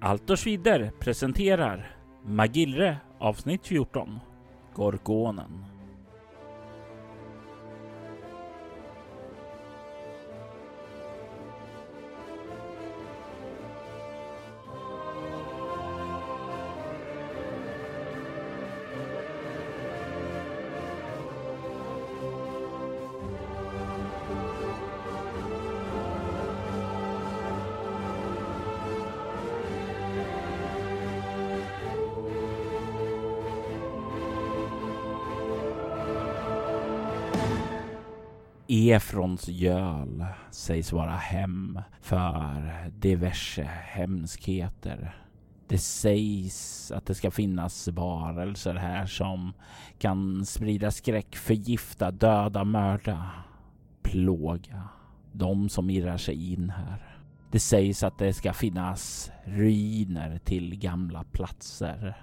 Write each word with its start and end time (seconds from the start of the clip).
Altors 0.00 0.46
Vidder 0.46 0.92
presenterar 1.00 1.96
Magillre 2.24 3.00
avsnitt 3.18 3.66
14 3.66 4.20
Gorgonen. 4.74 5.77
Efrons 38.78 39.48
göl 39.48 40.26
sägs 40.50 40.92
vara 40.92 41.16
hem 41.16 41.80
för 42.00 42.90
diverse 42.90 43.62
hemskheter. 43.84 45.16
Det 45.68 45.78
sägs 45.78 46.90
att 46.90 47.06
det 47.06 47.14
ska 47.14 47.30
finnas 47.30 47.88
varelser 47.88 48.74
här 48.74 49.06
som 49.06 49.52
kan 49.98 50.46
sprida 50.46 50.90
skräck, 50.90 51.36
förgifta, 51.36 52.10
döda, 52.10 52.64
mörda, 52.64 53.30
plåga 54.02 54.88
de 55.32 55.68
som 55.68 55.90
irrar 55.90 56.16
sig 56.16 56.52
in 56.52 56.70
här. 56.70 57.18
Det 57.50 57.60
sägs 57.60 58.02
att 58.02 58.18
det 58.18 58.32
ska 58.32 58.52
finnas 58.52 59.30
ruiner 59.44 60.38
till 60.38 60.76
gamla 60.76 61.24
platser. 61.24 62.22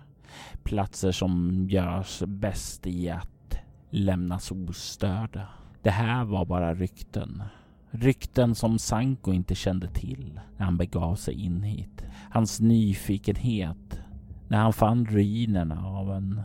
Platser 0.64 1.12
som 1.12 1.66
görs 1.70 2.24
bäst 2.28 2.88
i 2.88 3.10
att 3.10 3.58
lämnas 3.90 4.52
ostörda. 4.52 5.48
Det 5.86 5.92
här 5.92 6.26
var 6.26 6.46
bara 6.46 6.74
rykten. 6.76 7.44
Rykten 7.92 8.56
som 8.56 8.80
Sanko 8.80 9.34
inte 9.34 9.56
kände 9.56 9.88
till 9.88 10.40
när 10.58 10.66
han 10.66 10.78
begav 10.78 11.16
sig 11.16 11.34
in 11.34 11.64
hit. 11.64 12.04
Hans 12.32 12.60
nyfikenhet 12.60 14.00
när 14.48 14.58
han 14.58 14.74
fann 14.74 15.06
ruinerna 15.06 15.88
av 15.88 16.12
en 16.12 16.42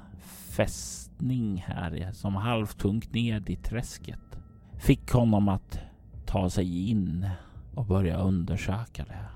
fästning 0.51 1.65
här 1.67 2.13
som 2.13 2.37
halvt 2.37 2.83
sjönk 2.83 3.13
ned 3.13 3.51
i 3.51 3.57
träsket 3.57 4.39
fick 4.79 5.13
honom 5.13 5.49
att 5.49 5.79
ta 6.27 6.51
sig 6.51 6.91
in 6.91 7.29
och 7.75 7.87
börja 7.87 8.17
undersöka 8.17 9.05
det. 9.05 9.27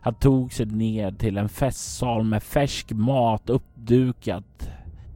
Han 0.00 0.14
tog 0.14 0.52
sig 0.52 0.66
ner 0.66 1.12
till 1.12 1.38
en 1.38 1.48
festsal 1.48 2.24
med 2.24 2.42
färsk 2.42 2.92
mat 2.92 3.50
uppdukat 3.50 4.57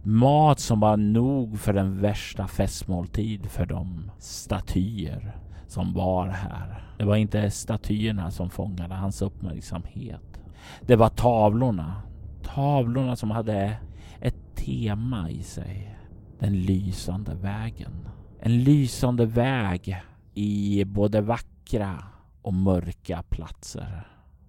Mat 0.04 0.60
som 0.60 0.80
var 0.80 0.96
nog 0.96 1.58
för 1.58 1.72
den 1.72 2.00
värsta 2.00 2.46
festmåltid 2.48 3.46
för 3.46 3.66
de 3.66 4.10
statyer 4.18 5.36
som 5.66 5.94
var 5.94 6.28
här. 6.28 6.84
Det 6.98 7.04
var 7.04 7.16
inte 7.16 7.50
statyerna 7.50 8.30
som 8.30 8.50
fångade 8.50 8.94
hans 8.94 9.22
uppmärksamhet. 9.22 10.40
Det 10.86 10.96
var 10.96 11.08
tavlorna. 11.08 12.02
Tavlorna 12.42 13.16
som 13.16 13.30
hade 13.30 13.76
ett 14.20 14.56
tema 14.56 15.30
i 15.30 15.42
sig. 15.42 15.98
Den 16.38 16.52
lysande 16.52 17.34
vägen. 17.34 18.08
En 18.40 18.64
lysande 18.64 19.26
väg 19.26 20.02
i 20.34 20.84
både 20.84 21.20
vackra 21.20 22.04
och 22.42 22.54
mörka 22.54 23.22
platser. 23.22 24.06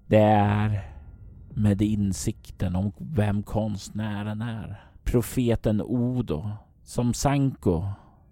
Det 0.08 0.22
är 0.22 0.82
med 1.50 1.82
insikten 1.82 2.76
om 2.76 2.92
vem 2.98 3.44
konstnären 3.44 4.42
är 4.42 4.93
profeten 5.14 5.82
Odo 5.82 6.50
som 6.84 7.14
Sanko 7.14 7.84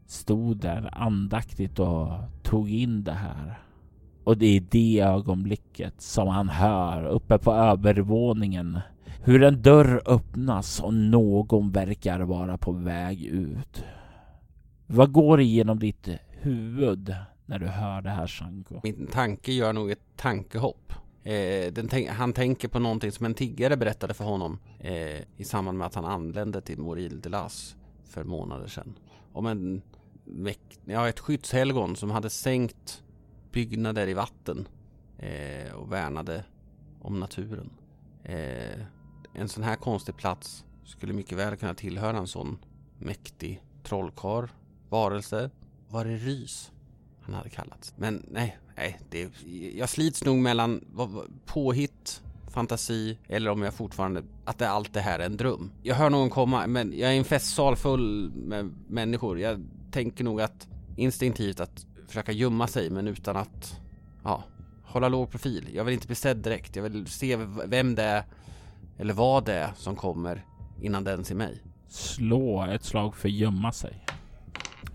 stod 0.07 0.57
där 0.57 0.89
andaktigt 0.91 1.79
och 1.79 2.09
tog 2.43 2.69
in 2.69 3.03
det 3.03 3.11
här. 3.11 3.59
Och 4.23 4.37
det 4.37 4.45
är 4.45 4.55
i 4.55 4.59
det 4.59 4.99
ögonblicket 4.99 6.01
som 6.01 6.27
han 6.27 6.49
hör 6.49 7.05
uppe 7.05 7.37
på 7.37 7.53
övervåningen 7.53 8.79
hur 9.23 9.43
en 9.43 9.61
dörr 9.61 10.01
öppnas 10.05 10.79
och 10.79 10.93
någon 10.93 11.71
verkar 11.71 12.19
vara 12.19 12.57
på 12.57 12.71
väg 12.71 13.25
ut. 13.25 13.83
Vad 14.87 15.11
går 15.11 15.41
igenom 15.41 15.79
ditt 15.79 16.09
huvud 16.29 17.15
när 17.45 17.59
du 17.59 17.67
hör 17.67 18.01
det 18.01 18.09
här 18.09 18.27
Sanko? 18.27 18.79
Min 18.83 19.07
tanke 19.07 19.51
gör 19.51 19.73
nog 19.73 19.91
ett 19.91 20.05
tankehopp. 20.15 20.93
Eh, 21.23 22.07
han 22.09 22.33
tänker 22.33 22.67
på 22.67 22.79
någonting 22.79 23.11
som 23.11 23.25
en 23.25 23.33
tiggare 23.33 23.77
berättade 23.77 24.13
för 24.13 24.23
honom 24.23 24.59
eh, 24.79 25.21
i 25.37 25.43
samband 25.43 25.77
med 25.77 25.87
att 25.87 25.95
han 25.95 26.05
anlände 26.05 26.61
till 26.61 26.79
Moril 26.79 27.21
de 27.21 27.29
Las 27.29 27.75
för 28.03 28.23
månader 28.23 28.67
sedan. 28.67 28.99
Om 29.33 29.45
en, 29.45 29.81
ja, 30.85 31.09
ett 31.09 31.19
skyddshelgon 31.19 31.95
som 31.95 32.11
hade 32.11 32.29
sänkt 32.29 33.03
byggnader 33.51 34.07
i 34.07 34.13
vatten 34.13 34.67
eh, 35.17 35.73
och 35.73 35.91
värnade 35.91 36.43
om 37.01 37.19
naturen. 37.19 37.69
Eh, 38.23 38.81
en 39.33 39.49
sån 39.49 39.63
här 39.63 39.75
konstig 39.75 40.17
plats 40.17 40.65
skulle 40.85 41.13
mycket 41.13 41.37
väl 41.37 41.55
kunna 41.55 41.73
tillhöra 41.73 42.17
en 42.17 42.27
sån 42.27 42.57
mäktig 42.97 43.63
trollkarl, 43.83 44.47
varelse. 44.89 45.49
Var 45.89 46.05
det 46.05 46.15
Rys 46.15 46.71
han 47.21 47.33
hade 47.33 47.49
kallats? 47.49 47.93
Men 47.97 48.25
nej, 48.29 48.57
nej, 48.81 48.99
det, 49.09 49.29
jag 49.77 49.89
slits 49.89 50.25
nog 50.25 50.37
mellan 50.37 50.85
påhitt, 51.45 52.21
fantasi 52.47 53.17
eller 53.27 53.51
om 53.51 53.61
jag 53.61 53.73
fortfarande, 53.73 54.23
att 54.45 54.57
det, 54.57 54.69
allt 54.69 54.93
det 54.93 54.99
här 54.99 55.19
är 55.19 55.25
en 55.25 55.37
dröm. 55.37 55.71
Jag 55.83 55.95
hör 55.95 56.09
någon 56.09 56.29
komma, 56.29 56.67
men 56.67 56.93
jag 56.97 57.09
är 57.09 57.13
i 57.13 57.17
en 57.17 57.23
festsal 57.23 57.75
full 57.75 58.31
med 58.35 58.73
människor. 58.87 59.39
Jag 59.39 59.65
tänker 59.91 60.23
nog 60.23 60.41
att 60.41 60.67
instinktivt 60.95 61.59
att 61.59 61.85
försöka 62.07 62.31
gömma 62.31 62.67
sig 62.67 62.89
men 62.89 63.07
utan 63.07 63.35
att, 63.35 63.79
ja, 64.23 64.43
hålla 64.83 65.09
låg 65.09 65.31
profil. 65.31 65.69
Jag 65.73 65.83
vill 65.83 65.93
inte 65.93 66.07
bli 66.07 66.15
sedd 66.15 66.37
direkt. 66.37 66.75
Jag 66.75 66.83
vill 66.83 67.07
se 67.07 67.35
vem 67.65 67.95
det 67.95 68.03
är 68.03 68.23
eller 68.97 69.13
vad 69.13 69.45
det 69.45 69.53
är 69.53 69.71
som 69.77 69.95
kommer 69.95 70.45
innan 70.81 71.03
den 71.03 71.23
ser 71.23 71.35
mig. 71.35 71.61
Slå 71.87 72.65
ett 72.65 72.83
slag 72.83 73.15
för 73.15 73.29
gömma 73.29 73.71
sig. 73.71 74.05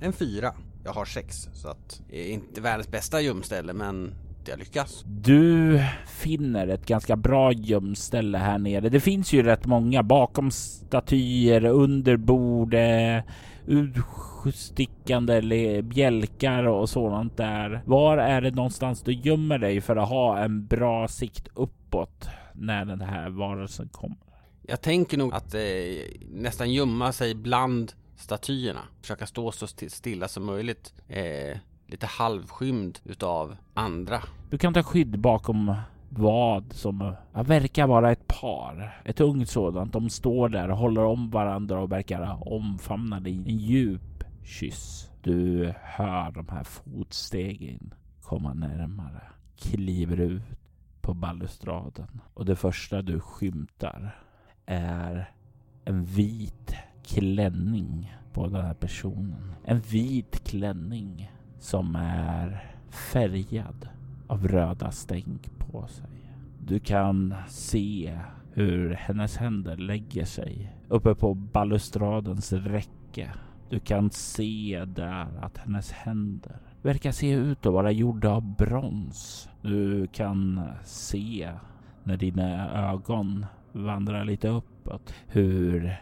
En 0.01 0.13
fyra. 0.13 0.55
Jag 0.87 0.93
har 0.93 1.05
sex 1.05 1.49
så 1.53 1.69
att 1.69 2.03
det 2.11 2.29
är 2.29 2.33
inte 2.33 2.61
världens 2.61 2.91
bästa 2.91 3.21
gömställe 3.21 3.73
men 3.73 4.15
jag 4.47 4.59
lyckas. 4.59 5.05
Du 5.07 5.81
finner 6.07 6.69
ett 6.69 6.87
ganska 6.87 7.17
bra 7.17 7.53
gömställe 7.53 8.39
här 8.39 8.59
nere. 8.59 8.89
Det 8.89 9.01
finns 9.01 9.33
ju 9.33 9.43
rätt 9.43 9.67
många 9.67 10.03
bakom 10.03 10.51
statyer, 10.51 11.65
under 11.65 12.17
bord, 12.17 12.75
utstickande 14.47 15.83
bjälkar 15.83 16.65
och 16.65 16.89
sådant 16.89 17.37
där. 17.37 17.83
Var 17.87 18.19
är 18.19 18.41
det 18.41 18.51
någonstans 18.51 19.03
du 19.03 19.13
gömmer 19.13 19.59
dig 19.59 19.81
för 19.81 19.97
att 19.97 20.09
ha 20.09 20.39
en 20.39 20.67
bra 20.67 21.09
sikt 21.09 21.49
uppåt 21.55 22.29
när 22.53 22.85
den 22.85 23.01
här 23.01 23.29
varelsen 23.31 23.89
kommer? 23.89 24.19
Jag 24.63 24.81
tänker 24.81 25.19
nog 25.19 25.35
att 25.35 25.55
eh, 25.55 25.61
nästan 26.31 26.73
gömma 26.73 27.13
sig 27.13 27.35
bland 27.35 27.93
statyerna. 28.17 28.81
Försöka 29.01 29.27
stå 29.27 29.53
så 29.53 29.67
stilla 29.67 30.29
som 30.29 30.45
möjligt. 30.45 30.95
Eh, 31.09 31.59
lite 31.87 32.07
halvskymd 32.07 32.99
utav 33.05 33.57
andra. 33.75 34.23
Du 34.51 34.59
kan 34.59 34.75
ta 34.75 34.83
skydd 34.83 35.19
bakom 35.19 35.75
vad 36.09 36.73
som 36.73 37.15
verkar 37.33 37.87
vara 37.87 38.13
ett 38.13 38.27
par. 38.27 39.03
Ett 39.05 39.21
ungt 39.21 39.49
sådant. 39.49 39.93
De 39.93 40.11
står 40.11 40.49
där 40.49 40.71
och 40.71 40.79
håller 40.79 41.05
om 41.05 41.31
varandra 41.31 41.81
och 41.81 41.93
verkar 41.93 42.49
omfamnade 42.53 43.31
i 43.31 43.37
en 43.37 43.59
djup 43.59 44.25
kyss. 44.45 45.11
Du 45.23 45.73
hör 45.83 46.31
de 46.31 46.49
här 46.49 46.65
fotstegen 46.65 47.95
komma 48.23 48.55
närmare. 48.55 49.23
Kliver 49.57 50.21
ut 50.21 50.43
på 51.01 51.15
balustraden 51.15 52.21
och 52.35 52.45
det 52.45 52.57
första 52.57 53.03
du 53.03 53.21
skymtar 53.21 54.19
är 54.67 55.31
en 55.85 56.05
vit 56.05 56.75
klänning 57.07 58.17
på 58.33 58.47
den 58.47 58.65
här 58.65 58.75
personen. 58.75 59.53
En 59.65 59.81
vit 59.81 60.45
klänning 60.45 61.33
som 61.59 61.97
är 61.97 62.75
färgad 62.91 63.89
av 64.27 64.49
röda 64.49 64.91
stänk 64.91 65.59
på 65.59 65.87
sig. 65.87 66.33
Du 66.61 66.79
kan 66.79 67.35
se 67.49 68.19
hur 68.53 68.91
hennes 68.91 69.37
händer 69.37 69.77
lägger 69.77 70.25
sig 70.25 70.73
uppe 70.89 71.15
på 71.15 71.35
balustradens 71.35 72.53
räcke. 72.53 73.31
Du 73.71 73.81
kan 73.81 74.11
se 74.11 74.85
där 74.87 75.29
att 75.41 75.59
hennes 75.59 75.93
händer 75.93 76.59
verkar 76.83 77.13
se 77.13 77.31
ut 77.31 77.67
att 77.67 77.73
vara 77.73 77.91
gjorda 77.91 78.31
av 78.31 78.57
brons. 78.57 79.49
Du 79.63 80.07
kan 80.07 80.69
se 80.85 81.53
när 82.05 82.17
dina 82.17 82.71
ögon 82.91 83.47
vandrar 83.73 84.25
lite 84.25 84.49
uppåt 84.49 85.15
hur 85.27 86.01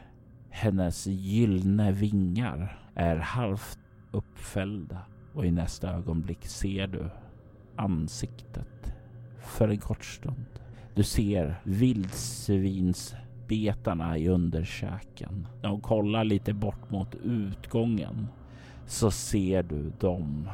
hennes 0.54 1.06
gyllene 1.06 1.92
vingar 1.92 2.78
är 2.94 3.16
halvt 3.16 3.78
uppfällda 4.10 4.98
och 5.32 5.46
i 5.46 5.50
nästa 5.50 5.90
ögonblick 5.90 6.46
ser 6.46 6.86
du 6.86 7.10
ansiktet 7.76 8.94
för 9.40 9.68
en 9.68 9.78
kort 9.78 10.04
stund. 10.04 10.46
Du 10.94 11.02
ser 11.02 11.60
vildsvinsbetarna 11.64 14.18
i 14.18 14.28
underkäken. 14.28 15.46
När 15.62 15.68
hon 15.68 15.80
kollar 15.80 16.24
lite 16.24 16.52
bort 16.52 16.90
mot 16.90 17.14
utgången 17.14 18.28
så 18.86 19.10
ser 19.10 19.62
du 19.62 19.92
dem. 20.00 20.48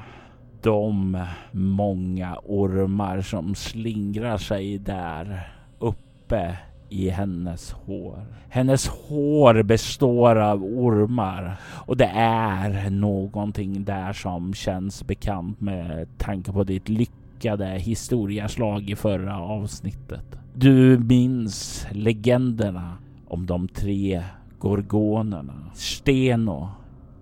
De 0.63 1.19
många 1.53 2.37
ormar 2.45 3.21
som 3.21 3.55
slingrar 3.55 4.39
sig 4.39 4.79
där 4.79 5.53
uppe 5.79 6.59
i 6.91 7.09
hennes 7.09 7.73
hår. 7.73 8.27
Hennes 8.49 8.89
hår 8.89 9.63
består 9.63 10.37
av 10.37 10.65
ormar 10.65 11.57
och 11.87 11.97
det 11.97 12.11
är 12.15 12.91
någonting 12.91 13.85
där 13.85 14.13
som 14.13 14.55
känns 14.55 15.07
bekant 15.07 15.61
med 15.61 16.09
tanke 16.19 16.53
på 16.53 16.65
ditt 16.65 16.89
lyckade 16.89 17.67
historiaslag 17.67 18.91
i 18.91 18.97
förra 18.97 19.39
avsnittet. 19.39 20.39
Du 20.55 20.99
minns 20.99 21.87
legenderna 21.91 22.97
om 23.29 23.47
de 23.47 23.69
tre 23.69 24.23
gorgonerna. 24.59 25.71
Steno, 25.75 26.71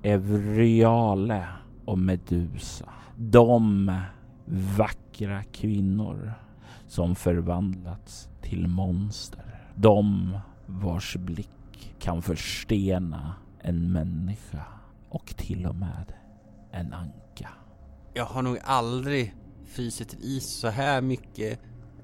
Evryale 0.02 1.44
och 1.84 1.98
Medusa. 1.98 2.88
De 3.16 3.92
vackra 4.76 5.42
kvinnor 5.42 6.32
som 6.86 7.14
förvandlats 7.14 8.28
till 8.42 8.68
monster. 8.68 9.57
De 9.80 10.38
vars 10.66 11.16
blick 11.16 11.94
kan 11.98 12.22
förstena 12.22 13.34
en 13.60 13.92
människa 13.92 14.64
och 15.08 15.26
till 15.26 15.66
och 15.66 15.74
med 15.74 16.12
en 16.70 16.92
anka. 16.92 17.48
Jag 18.14 18.24
har 18.24 18.42
nog 18.42 18.58
aldrig 18.64 19.34
frysit 19.66 20.16
is 20.20 20.44
så 20.44 20.68
här 20.68 21.00
mycket 21.00 21.60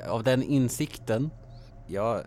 av 0.08 0.22
den 0.22 0.42
insikten. 0.42 1.30
Jag 1.86 2.22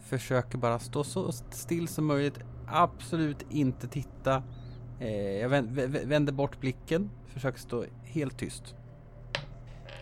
försöker 0.00 0.58
bara 0.58 0.78
stå 0.78 1.04
så 1.04 1.32
still 1.32 1.88
som 1.88 2.06
möjligt. 2.06 2.38
Absolut 2.66 3.46
inte 3.50 3.88
titta. 3.88 4.42
Eh, 5.00 5.10
jag 5.10 5.48
vänder 5.48 6.32
bort 6.32 6.60
blicken, 6.60 7.10
försöker 7.26 7.58
stå 7.58 7.84
helt 8.04 8.38
tyst. 8.38 8.74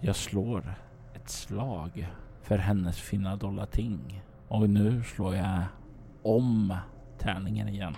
Jag 0.00 0.16
slår 0.16 0.74
ett 1.14 1.30
slag 1.30 2.08
för 2.42 2.58
hennes 2.58 2.96
fina 3.00 3.36
dollar 3.36 3.66
ting. 3.66 4.22
Och 4.48 4.70
nu 4.70 5.02
slår 5.02 5.34
jag 5.34 5.62
om 6.22 6.76
tärningen 7.18 7.68
igen. 7.68 7.94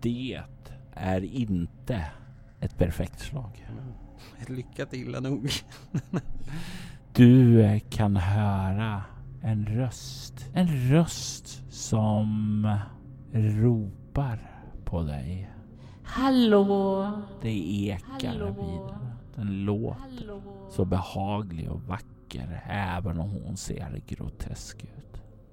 Det 0.00 0.40
är 0.94 1.24
inte 1.24 2.04
ett 2.60 2.78
perfekt 2.78 3.20
slag. 3.20 3.66
Ett 4.40 4.48
lyckat 4.48 4.92
illa 4.92 5.20
nog. 5.20 5.50
du 7.12 7.80
kan 7.90 8.16
höra 8.16 9.02
en 9.42 9.66
röst. 9.66 10.50
En 10.52 10.68
röst 10.90 11.72
som 11.72 12.78
ropar 13.32 14.50
på 14.84 15.02
dig. 15.02 15.50
Hallå! 16.02 17.10
Det 17.42 17.84
ekar 17.86 18.28
Hallå. 18.28 18.46
vidare. 18.46 19.16
Den 19.34 19.64
låter 19.64 20.00
Hallå. 20.00 20.42
så 20.70 20.84
behaglig 20.84 21.70
och 21.70 21.82
vacker 21.82 22.62
även 22.68 23.20
om 23.20 23.30
hon 23.30 23.56
ser 23.56 24.02
grotesk 24.06 24.84
ut. 24.84 25.01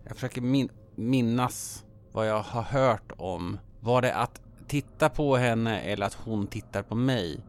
Jag 0.09 0.17
försöker 0.17 0.41
min 0.41 0.69
minnas 0.95 1.85
vad 2.11 2.27
jag 2.27 2.41
har 2.41 2.61
hört 2.61 3.11
om. 3.17 3.59
Var 3.79 4.01
det 4.01 4.15
att 4.15 4.41
titta 4.67 5.09
på 5.09 5.35
henne 5.35 5.79
eller 5.79 6.05
att 6.05 6.13
hon 6.13 6.47
tittar 6.47 6.83
på 6.83 6.95
mig 6.95 7.39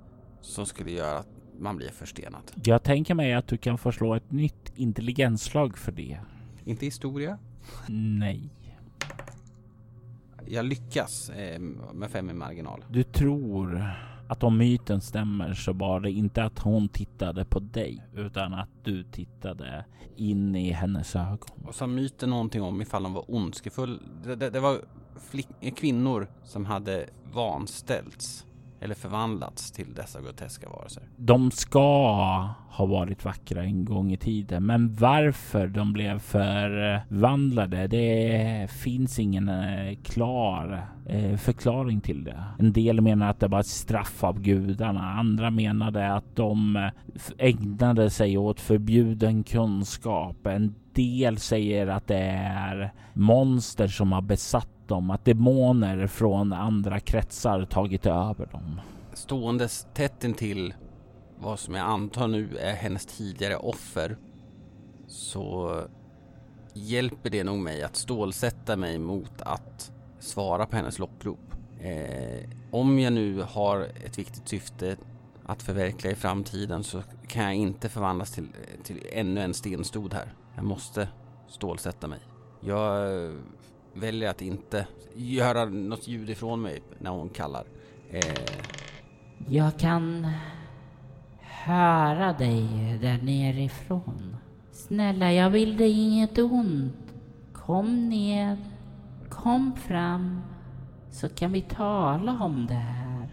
som 0.40 0.66
skulle 0.66 0.90
göra 0.90 1.18
att 1.18 1.28
man 1.58 1.76
blir 1.76 1.88
förstenad? 1.88 2.42
Jag 2.64 2.82
tänker 2.82 3.14
mig 3.14 3.34
att 3.34 3.46
du 3.46 3.56
kan 3.56 3.78
få 3.78 3.92
slå 3.92 4.14
ett 4.14 4.30
nytt 4.30 4.72
intelligensslag 4.76 5.78
för 5.78 5.92
det. 5.92 6.20
Inte 6.64 6.84
historia? 6.84 7.38
Nej. 7.88 8.50
Jag 10.46 10.64
lyckas 10.64 11.30
eh, 11.30 11.60
med 11.94 12.10
fem 12.10 12.30
i 12.30 12.32
marginal. 12.32 12.84
Du 12.88 13.02
tror 13.02 13.92
att 14.30 14.42
om 14.42 14.58
myten 14.58 15.00
stämmer 15.00 15.54
så 15.54 15.72
var 15.72 16.00
det 16.00 16.10
inte 16.10 16.44
att 16.44 16.58
hon 16.58 16.88
tittade 16.88 17.44
på 17.44 17.58
dig 17.58 18.06
utan 18.14 18.54
att 18.54 18.68
du 18.82 19.02
tittade 19.02 19.84
in 20.16 20.54
i 20.54 20.70
hennes 20.70 21.16
ögon. 21.16 21.66
Och 21.66 21.74
sa 21.74 21.86
myten 21.86 22.30
någonting 22.30 22.62
om 22.62 22.82
ifall 22.82 23.04
hon 23.04 23.12
var 23.12 23.30
ondskefull? 23.30 24.02
Det, 24.24 24.36
det, 24.36 24.50
det 24.50 24.60
var 24.60 24.80
kvinnor 25.76 26.28
som 26.44 26.64
hade 26.66 27.08
vanställts 27.32 28.46
eller 28.80 28.94
förvandlats 28.94 29.72
till 29.72 29.94
dessa 29.94 30.20
groteska 30.20 30.68
varelser. 30.68 31.02
De 31.16 31.50
ska 31.50 31.80
ha 32.70 32.86
varit 32.86 33.24
vackra 33.24 33.64
en 33.64 33.84
gång 33.84 34.12
i 34.12 34.16
tiden, 34.16 34.66
men 34.66 34.94
varför 34.94 35.66
de 35.66 35.92
blev 35.92 36.18
förvandlade, 36.18 37.86
det 37.86 38.70
finns 38.70 39.18
ingen 39.18 39.48
eh, 39.48 39.96
klar 40.04 40.86
eh, 41.06 41.36
förklaring 41.36 42.00
till 42.00 42.24
det. 42.24 42.44
En 42.58 42.72
del 42.72 43.00
menar 43.00 43.30
att 43.30 43.40
det 43.40 43.48
var 43.48 43.60
ett 43.60 43.66
straff 43.66 44.24
av 44.24 44.40
gudarna. 44.40 45.12
Andra 45.12 45.50
menade 45.50 46.14
att 46.14 46.36
de 46.36 46.76
eh, 46.76 46.90
ägnade 47.38 48.10
sig 48.10 48.38
åt 48.38 48.60
förbjuden 48.60 49.42
kunskap. 49.42 50.46
En 50.46 50.74
del 50.92 51.38
säger 51.38 51.86
att 51.86 52.06
det 52.06 52.20
är 52.44 52.92
monster 53.12 53.88
som 53.88 54.12
har 54.12 54.22
besatt 54.22 54.79
dem, 54.90 55.10
att 55.10 55.24
demoner 55.24 56.06
från 56.06 56.52
andra 56.52 57.00
kretsar 57.00 57.64
tagit 57.64 58.06
över 58.06 58.46
dem. 58.46 58.80
Ståendes 59.12 59.86
tätt 59.94 60.24
intill 60.24 60.74
vad 61.38 61.58
som 61.58 61.74
jag 61.74 61.86
antar 61.86 62.28
nu 62.28 62.56
är 62.56 62.74
hennes 62.74 63.06
tidigare 63.06 63.56
offer 63.56 64.16
så 65.06 65.74
hjälper 66.74 67.30
det 67.30 67.44
nog 67.44 67.58
mig 67.58 67.82
att 67.82 67.96
stålsätta 67.96 68.76
mig 68.76 68.98
mot 68.98 69.42
att 69.42 69.92
svara 70.18 70.66
på 70.66 70.76
hennes 70.76 70.98
lockrop. 70.98 71.54
Eh, 71.80 72.48
om 72.70 72.98
jag 72.98 73.12
nu 73.12 73.42
har 73.42 73.80
ett 74.04 74.18
viktigt 74.18 74.48
syfte 74.48 74.96
att 75.46 75.62
förverkliga 75.62 76.12
i 76.12 76.16
framtiden 76.16 76.84
så 76.84 77.02
kan 77.28 77.44
jag 77.44 77.54
inte 77.54 77.88
förvandlas 77.88 78.30
till, 78.30 78.48
till 78.84 79.06
ännu 79.12 79.40
en 79.40 79.54
stenstod 79.54 80.14
här. 80.14 80.34
Jag 80.54 80.64
måste 80.64 81.08
stålsätta 81.48 82.08
mig. 82.08 82.18
Jag 82.60 83.10
väljer 83.94 84.30
att 84.30 84.42
inte 84.42 84.86
göra 85.14 85.64
något 85.64 86.08
ljud 86.08 86.30
ifrån 86.30 86.62
mig 86.62 86.82
när 86.98 87.10
hon 87.10 87.28
kallar. 87.28 87.64
Eh... 88.10 88.34
Jag 89.48 89.78
kan 89.78 90.26
höra 91.40 92.32
dig 92.32 92.68
där 93.02 93.18
nerifrån. 93.22 94.36
Snälla, 94.72 95.32
jag 95.32 95.50
vill 95.50 95.76
dig 95.76 95.90
inget 95.92 96.38
ont. 96.38 97.14
Kom 97.52 98.08
ned, 98.08 98.56
kom 99.28 99.76
fram, 99.76 100.40
så 101.10 101.28
kan 101.28 101.52
vi 101.52 101.60
tala 101.62 102.44
om 102.44 102.66
det 102.66 102.74
här. 102.74 103.28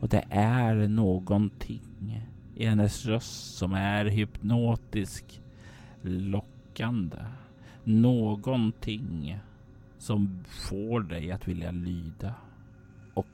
Och 0.00 0.08
det 0.08 0.24
är 0.30 0.74
någonting 0.88 2.26
i 2.54 2.66
hennes 2.66 3.06
röst 3.06 3.56
som 3.56 3.72
är 3.72 4.04
hypnotisk 4.04 5.42
lockande. 6.02 7.16
Någonting 7.84 9.40
som 10.00 10.44
får 10.48 11.00
dig 11.00 11.32
att 11.32 11.48
vilja 11.48 11.70
lyda. 11.70 12.34
Och 13.14 13.26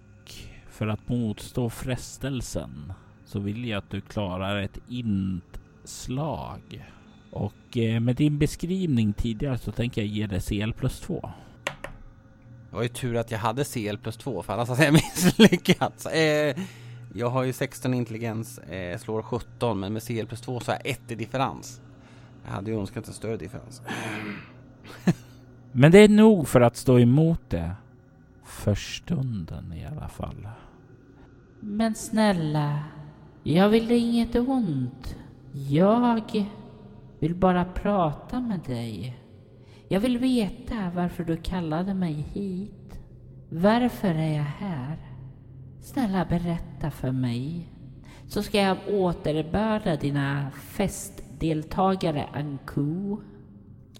för 0.68 0.86
att 0.86 1.08
motstå 1.08 1.70
frestelsen 1.70 2.92
så 3.24 3.38
vill 3.38 3.68
jag 3.68 3.78
att 3.78 3.90
du 3.90 4.00
klarar 4.00 4.60
ett 4.60 4.78
intslag. 4.88 6.84
Och 7.30 7.76
eh, 7.76 8.00
med 8.00 8.16
din 8.16 8.38
beskrivning 8.38 9.12
tidigare 9.12 9.58
så 9.58 9.72
tänker 9.72 10.00
jag 10.00 10.08
ge 10.08 10.26
dig 10.26 10.40
CL 10.40 10.72
plus 10.72 11.00
2. 11.00 11.30
Det 12.70 12.76
var 12.76 12.82
ju 12.82 12.88
tur 12.88 13.16
att 13.16 13.30
jag 13.30 13.38
hade 13.38 13.64
CL 13.64 13.96
plus 13.96 14.16
2 14.16 14.42
för 14.42 14.52
annars 14.52 14.68
hade 14.68 14.84
jag 14.84 14.92
misslyckats. 15.14 16.06
Eh, 16.06 16.56
jag 17.14 17.30
har 17.30 17.42
ju 17.42 17.52
16 17.52 17.94
intelligens, 17.94 18.58
eh, 18.58 18.98
slår 18.98 19.22
17 19.22 19.80
men 19.80 19.92
med 19.92 20.02
CL 20.02 20.26
plus 20.26 20.40
2 20.40 20.60
så 20.60 20.72
har 20.72 20.78
jag 20.84 20.92
1 20.92 21.10
i 21.10 21.14
differens. 21.14 21.80
Jag 22.44 22.52
hade 22.52 22.70
ju 22.70 22.80
önskat 22.80 23.08
en 23.08 23.14
större 23.14 23.36
differens. 23.36 23.82
Men 25.78 25.92
det 25.92 25.98
är 25.98 26.08
nog 26.08 26.48
för 26.48 26.60
att 26.60 26.76
stå 26.76 26.98
emot 26.98 27.40
det. 27.48 27.70
För 28.44 28.74
stunden 28.74 29.72
i 29.72 29.86
alla 29.86 30.08
fall. 30.08 30.48
Men 31.60 31.94
snälla, 31.94 32.84
jag 33.42 33.68
vill 33.68 33.88
dig 33.88 33.98
inget 33.98 34.36
ont. 34.36 35.16
Jag 35.52 36.20
vill 37.18 37.34
bara 37.34 37.64
prata 37.64 38.40
med 38.40 38.60
dig. 38.60 39.18
Jag 39.88 40.00
vill 40.00 40.18
veta 40.18 40.90
varför 40.94 41.24
du 41.24 41.36
kallade 41.36 41.94
mig 41.94 42.12
hit. 42.12 43.00
Varför 43.48 44.14
är 44.14 44.36
jag 44.36 44.44
här? 44.44 44.98
Snälla 45.80 46.24
berätta 46.24 46.90
för 46.90 47.12
mig. 47.12 47.72
Så 48.26 48.42
ska 48.42 48.58
jag 48.58 48.78
återbörda 48.88 49.96
dina 49.96 50.50
festdeltagare 50.50 52.26
Anku. 52.32 53.16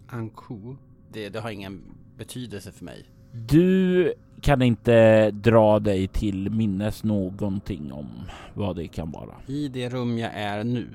Anku? 0.07 0.77
Det, 1.13 1.29
det 1.29 1.41
har 1.41 1.51
ingen 1.51 1.83
betydelse 2.19 2.73
för 2.73 2.85
mig. 2.85 3.05
Du 3.33 4.15
kan 4.41 4.63
inte 4.63 5.31
dra 5.31 5.79
dig 5.79 6.09
till 6.09 6.51
minnes 6.51 7.05
någonting 7.05 7.93
om 7.93 8.09
vad 8.55 8.77
det 8.77 8.89
kan 8.89 9.11
vara. 9.11 9.35
I 9.47 9.69
det 9.69 9.89
rum 9.89 10.19
jag 10.19 10.31
är 10.35 10.65
nu, 10.65 10.89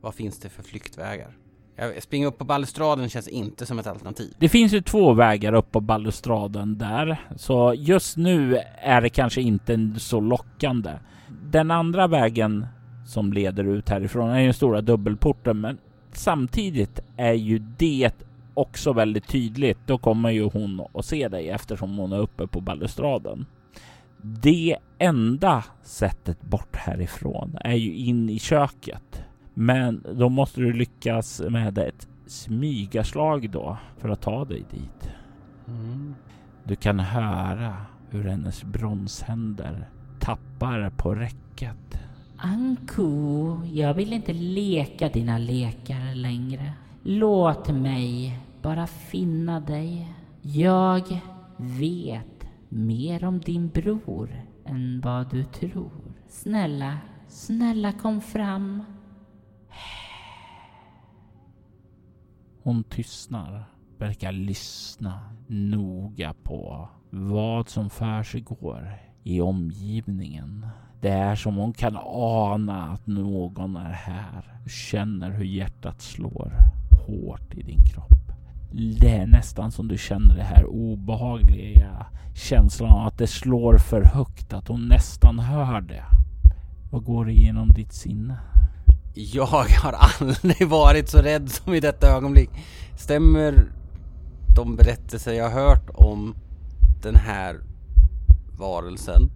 vad 0.00 0.14
finns 0.14 0.38
det 0.38 0.48
för 0.48 0.62
flyktvägar? 0.62 1.36
Jag 1.76 2.02
springer 2.02 2.26
upp 2.26 2.38
på 2.38 2.44
balustraden 2.44 3.08
känns 3.08 3.28
inte 3.28 3.66
som 3.66 3.78
ett 3.78 3.86
alternativ. 3.86 4.34
Det 4.38 4.48
finns 4.48 4.72
ju 4.72 4.80
två 4.80 5.12
vägar 5.12 5.52
upp 5.52 5.72
på 5.72 5.80
balustraden 5.80 6.78
där, 6.78 7.20
så 7.36 7.74
just 7.76 8.16
nu 8.16 8.60
är 8.78 9.00
det 9.00 9.08
kanske 9.08 9.40
inte 9.40 9.92
så 9.96 10.20
lockande. 10.20 10.90
Den 11.50 11.70
andra 11.70 12.06
vägen 12.06 12.66
som 13.06 13.32
leder 13.32 13.64
ut 13.64 13.88
härifrån 13.88 14.30
är 14.30 14.44
den 14.44 14.54
stora 14.54 14.80
dubbelporten, 14.80 15.60
men 15.60 15.78
samtidigt 16.12 17.00
är 17.16 17.32
ju 17.32 17.58
det 17.58 18.25
också 18.56 18.92
väldigt 18.92 19.28
tydligt. 19.28 19.78
Då 19.86 19.98
kommer 19.98 20.30
ju 20.30 20.44
hon 20.44 20.86
att 20.94 21.04
se 21.04 21.28
dig 21.28 21.48
eftersom 21.48 21.98
hon 21.98 22.12
är 22.12 22.18
uppe 22.18 22.46
på 22.46 22.60
balustraden. 22.60 23.46
Det 24.22 24.76
enda 24.98 25.64
sättet 25.82 26.42
bort 26.42 26.76
härifrån 26.76 27.56
är 27.60 27.74
ju 27.74 27.94
in 27.94 28.30
i 28.30 28.38
köket. 28.38 29.24
Men 29.54 30.04
då 30.14 30.28
måste 30.28 30.60
du 30.60 30.72
lyckas 30.72 31.42
med 31.48 31.78
ett 31.78 32.08
smygaslag 32.26 33.50
då 33.50 33.76
för 33.98 34.08
att 34.08 34.20
ta 34.20 34.44
dig 34.44 34.64
dit. 34.70 35.10
Mm. 35.68 36.14
Du 36.64 36.76
kan 36.76 37.00
höra 37.00 37.76
hur 38.10 38.24
hennes 38.24 38.64
bronshänder 38.64 39.88
tappar 40.20 40.90
på 40.90 41.14
räcket. 41.14 42.00
Anko, 42.36 43.64
jag 43.64 43.94
vill 43.94 44.12
inte 44.12 44.32
leka 44.32 45.08
dina 45.08 45.38
lekar 45.38 46.14
längre. 46.14 46.72
Låt 47.02 47.68
mig 47.68 48.38
bara 48.66 48.86
finna 48.86 49.60
dig. 49.60 50.12
Jag 50.42 51.20
vet 51.56 52.46
mer 52.68 53.24
om 53.24 53.40
din 53.40 53.68
bror 53.68 54.42
än 54.64 55.00
vad 55.00 55.30
du 55.30 55.44
tror. 55.44 56.14
Snälla, 56.28 56.98
snälla 57.28 57.92
kom 57.92 58.20
fram. 58.20 58.82
Hon 62.62 62.84
tystnar, 62.84 63.64
verkar 63.98 64.32
lyssna 64.32 65.20
noga 65.46 66.34
på 66.42 66.88
vad 67.10 67.68
som 67.68 67.90
för 67.90 68.22
sig 68.22 68.40
går 68.40 68.92
i 69.22 69.40
omgivningen. 69.40 70.66
Det 71.00 71.10
är 71.10 71.34
som 71.34 71.56
hon 71.56 71.72
kan 71.72 71.96
ana 72.14 72.92
att 72.92 73.06
någon 73.06 73.76
är 73.76 73.92
här. 73.92 74.60
Du 74.64 74.70
känner 74.70 75.30
hur 75.30 75.44
hjärtat 75.44 76.02
slår 76.02 76.52
hårt 77.06 77.54
i 77.54 77.62
din 77.62 77.84
kropp. 77.84 78.15
Det 78.78 79.10
är 79.10 79.26
nästan 79.26 79.72
som 79.72 79.88
du 79.88 79.98
känner 79.98 80.36
det 80.36 80.42
här 80.42 80.66
obehagliga 80.66 82.06
känslan 82.34 82.90
av 82.92 83.06
att 83.06 83.18
det 83.18 83.26
slår 83.26 83.78
för 83.78 84.02
högt, 84.02 84.52
att 84.52 84.68
hon 84.68 84.88
nästan 84.88 85.38
hör 85.38 85.80
det. 85.80 86.04
Vad 86.90 87.04
går 87.04 87.30
igenom 87.30 87.68
ditt 87.68 87.92
sinne? 87.92 88.38
Jag 89.14 89.46
har 89.46 89.92
aldrig 89.92 90.68
varit 90.68 91.08
så 91.08 91.18
rädd 91.18 91.50
som 91.50 91.74
i 91.74 91.80
detta 91.80 92.06
ögonblick. 92.16 92.50
Stämmer 92.96 93.64
de 94.56 94.76
berättelser 94.76 95.32
jag 95.32 95.50
har 95.50 95.68
hört 95.68 95.90
om 95.94 96.34
den 97.02 97.16
här 97.16 97.56
varelsen 98.58 99.30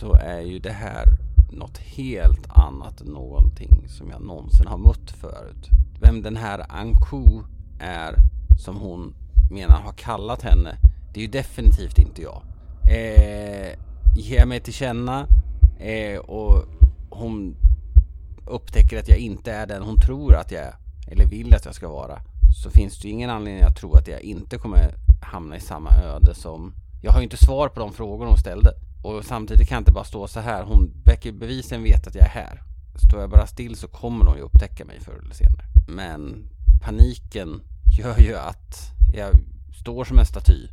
så 0.00 0.14
är 0.14 0.40
ju 0.40 0.58
det 0.58 0.72
här 0.72 1.06
något 1.52 1.78
helt 1.78 2.46
annat 2.48 3.00
än 3.00 3.06
någonting 3.06 3.88
som 3.88 4.10
jag 4.10 4.22
någonsin 4.22 4.66
har 4.66 4.78
mött 4.78 5.10
förut. 5.10 5.70
Vem 6.00 6.22
den 6.22 6.36
här 6.36 6.66
Anku 6.68 7.42
är 7.80 8.14
som 8.58 8.76
hon 8.76 9.14
menar 9.50 9.80
har 9.80 9.92
kallat 9.92 10.42
henne, 10.42 10.76
det 11.14 11.20
är 11.20 11.22
ju 11.22 11.30
definitivt 11.30 11.98
inte 11.98 12.22
jag. 12.22 12.42
Eh, 12.90 13.74
ger 14.16 14.46
mig 14.46 14.60
till 14.60 14.72
känna 14.72 15.26
eh, 15.78 16.18
och 16.18 16.64
hon 17.10 17.56
upptäcker 18.46 18.98
att 18.98 19.08
jag 19.08 19.18
inte 19.18 19.52
är 19.52 19.66
den 19.66 19.82
hon 19.82 20.00
tror 20.00 20.34
att 20.34 20.52
jag 20.52 20.62
är, 20.62 20.74
eller 21.10 21.26
vill 21.26 21.54
att 21.54 21.64
jag 21.64 21.74
ska 21.74 21.88
vara, 21.88 22.18
så 22.62 22.70
finns 22.70 23.00
det 23.00 23.08
ju 23.08 23.14
ingen 23.14 23.30
anledning 23.30 23.62
att 23.62 23.76
tro 23.76 23.92
att 23.94 24.08
jag 24.08 24.20
inte 24.20 24.58
kommer 24.58 24.94
hamna 25.22 25.56
i 25.56 25.60
samma 25.60 25.90
öde 25.90 26.34
som... 26.34 26.74
Jag 27.02 27.12
har 27.12 27.18
ju 27.18 27.24
inte 27.24 27.36
svar 27.36 27.68
på 27.68 27.80
de 27.80 27.92
frågor 27.92 28.26
hon 28.26 28.36
ställde. 28.36 28.72
Och 29.02 29.24
samtidigt 29.24 29.68
kan 29.68 29.76
jag 29.76 29.80
inte 29.80 29.92
bara 29.92 30.04
stå 30.04 30.26
så 30.26 30.40
här. 30.40 30.62
Hon 30.62 30.92
verkar 31.04 31.32
bevisligen 31.32 31.84
veta 31.84 32.08
att 32.08 32.14
jag 32.14 32.24
är 32.24 32.30
här. 32.30 32.62
Står 33.06 33.20
jag 33.20 33.30
bara 33.30 33.46
still 33.46 33.76
så 33.76 33.88
kommer 33.88 34.24
hon 34.24 34.36
ju 34.36 34.42
upptäcka 34.42 34.84
mig 34.84 35.00
förr 35.00 35.20
eller 35.22 35.34
senare. 35.34 35.64
Men 35.88 36.48
paniken 36.82 37.60
gör 38.00 38.18
ju 38.18 38.36
att 38.36 38.92
jag 39.12 39.30
står 39.80 40.04
som 40.04 40.18
en 40.18 40.26
staty 40.26 40.68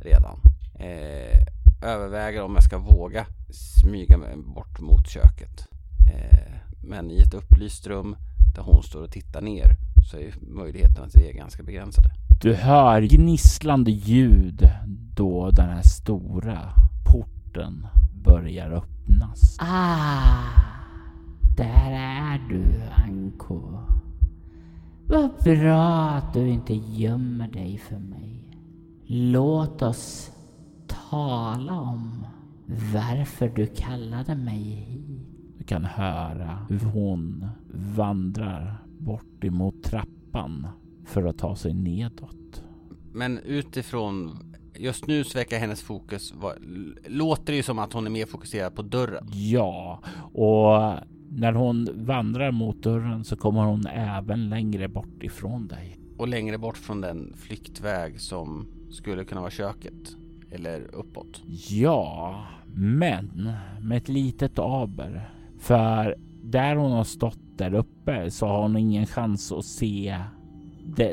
redan. 0.00 0.40
Eh, 0.74 1.38
överväger 1.82 2.42
om 2.42 2.54
jag 2.54 2.62
ska 2.62 2.78
våga 2.78 3.26
smyga 3.50 4.18
mig 4.18 4.36
bort 4.36 4.80
mot 4.80 5.08
köket. 5.08 5.66
Eh, 6.14 6.54
men 6.82 7.10
i 7.10 7.18
ett 7.18 7.34
upplyst 7.34 7.86
rum 7.86 8.16
där 8.54 8.62
hon 8.62 8.82
står 8.82 9.02
och 9.02 9.10
tittar 9.10 9.40
ner 9.40 9.76
så 10.10 10.16
är 10.16 10.34
möjligheterna 10.40 11.06
att 11.06 11.12
det 11.12 11.30
är 11.30 11.34
ganska 11.34 11.62
begränsade. 11.62 12.10
Du 12.40 12.54
hör 12.54 13.02
gnisslande 13.02 13.90
ljud 13.90 14.70
då 15.16 15.50
den 15.50 15.68
här 15.68 15.82
stora 15.82 16.72
porten 17.12 17.86
börjar 18.24 18.70
öppnas. 18.70 19.56
Ah, 19.58 20.44
där 21.56 21.90
är 21.90 22.38
du, 22.48 22.82
Anko. 23.04 23.78
Vad 25.08 25.30
bra 25.44 26.08
att 26.10 26.32
du 26.34 26.48
inte 26.48 26.74
gömmer 26.74 27.48
dig 27.48 27.78
för 27.78 27.98
mig. 27.98 28.44
Låt 29.06 29.82
oss 29.82 30.30
tala 31.10 31.72
om 31.80 32.26
varför 32.94 33.48
du 33.48 33.66
kallade 33.66 34.34
mig 34.34 34.58
hit. 34.62 35.26
Du 35.58 35.64
kan 35.64 35.84
höra 35.84 36.66
hur 36.68 36.78
hon 36.80 37.46
vandrar 37.96 38.74
bort 38.98 39.44
emot 39.44 39.82
trappan 39.82 40.66
för 41.06 41.24
att 41.24 41.38
ta 41.38 41.56
sig 41.56 41.74
nedåt. 41.74 42.62
Men 43.12 43.38
utifrån, 43.38 44.38
just 44.74 45.06
nu 45.06 45.24
så 45.24 45.38
verkar 45.38 45.58
hennes 45.58 45.82
fokus, 45.82 46.34
vara- 46.34 46.54
låter 47.06 47.44
det 47.52 47.56
ju 47.56 47.62
som 47.62 47.78
att 47.78 47.92
hon 47.92 48.06
är 48.06 48.10
mer 48.10 48.26
fokuserad 48.26 48.74
på 48.74 48.82
dörren. 48.82 49.26
Ja, 49.32 50.00
och 50.32 50.92
när 51.30 51.52
hon 51.52 51.88
vandrar 51.94 52.50
mot 52.50 52.82
dörren 52.82 53.24
så 53.24 53.36
kommer 53.36 53.64
hon 53.64 53.86
även 53.86 54.48
längre 54.48 54.88
bort 54.88 55.22
ifrån 55.22 55.68
dig. 55.68 55.98
Och 56.16 56.28
längre 56.28 56.58
bort 56.58 56.76
från 56.76 57.00
den 57.00 57.32
flyktväg 57.36 58.20
som 58.20 58.66
skulle 58.90 59.24
kunna 59.24 59.40
vara 59.40 59.50
köket. 59.50 60.16
Eller 60.50 60.94
uppåt. 60.94 61.42
Ja, 61.68 62.44
men 62.74 63.52
med 63.82 63.98
ett 63.98 64.08
litet 64.08 64.58
aber. 64.58 65.30
För 65.58 66.16
där 66.42 66.76
hon 66.76 66.92
har 66.92 67.04
stått 67.04 67.38
där 67.56 67.74
uppe 67.74 68.30
så 68.30 68.46
har 68.46 68.62
hon 68.62 68.76
ingen 68.76 69.06
chans 69.06 69.52
att 69.52 69.64
se 69.64 70.16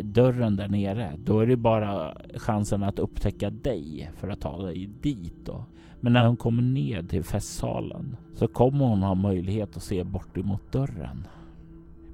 dörren 0.03 0.55
där 0.55 0.67
nere. 0.67 1.13
Då 1.17 1.39
är 1.39 1.47
det 1.47 1.57
bara 1.57 2.17
chansen 2.35 2.83
att 2.83 2.99
upptäcka 2.99 3.49
dig 3.49 4.11
för 4.15 4.27
att 4.27 4.41
ta 4.41 4.61
dig 4.61 4.89
dit 5.01 5.45
då. 5.45 5.65
Men 6.05 6.13
när 6.13 6.25
hon 6.25 6.37
kommer 6.37 6.61
ner 6.61 7.03
till 7.03 7.23
festsalen 7.23 8.17
så 8.33 8.47
kommer 8.47 8.85
hon 8.85 9.03
ha 9.03 9.15
möjlighet 9.15 9.77
att 9.77 9.83
se 9.83 10.03
bort 10.03 10.37
emot 10.37 10.71
dörren. 10.71 11.27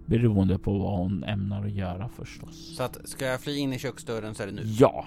Beroende 0.06 0.58
på 0.58 0.78
vad 0.78 0.98
hon 0.98 1.24
ämnar 1.24 1.66
att 1.66 1.72
göra 1.72 2.10
förstås. 2.10 2.76
Så 2.78 2.84
att 2.84 2.98
ska 3.04 3.26
jag 3.26 3.42
fly 3.42 3.58
in 3.58 3.74
i 3.74 3.80
köksdörren 3.80 4.36
så 4.36 4.44
är 4.44 4.48
det 4.48 4.54
nu. 4.54 4.62
Ja, 4.66 5.06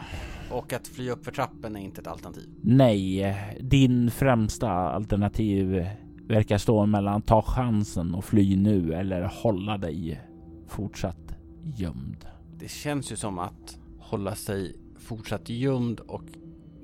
Och 0.51 0.73
att 0.73 0.89
fly 0.89 1.11
upp 1.11 1.25
för 1.25 1.33
trappen 1.33 1.77
är 1.77 1.81
inte 1.81 2.01
ett 2.01 2.07
alternativ. 2.07 2.49
Nej, 2.63 3.37
din 3.61 4.11
främsta 4.11 4.71
alternativ 4.71 5.87
verkar 6.29 6.59
stå 6.59 6.87
mellan 6.87 7.23
ta 7.23 7.43
chansen 7.43 8.15
och 8.15 8.25
fly 8.25 8.57
nu 8.57 8.95
eller 8.95 9.23
hålla 9.23 9.79
dig 9.79 10.21
fortsatt 10.69 11.35
gömd. 11.63 12.27
Det 12.59 12.71
känns 12.71 13.13
ju 13.13 13.17
som 13.17 13.39
att 13.39 13.79
hålla 13.99 14.35
sig 14.35 14.77
fortsatt 14.99 15.49
gömd 15.49 16.01
och 16.01 16.25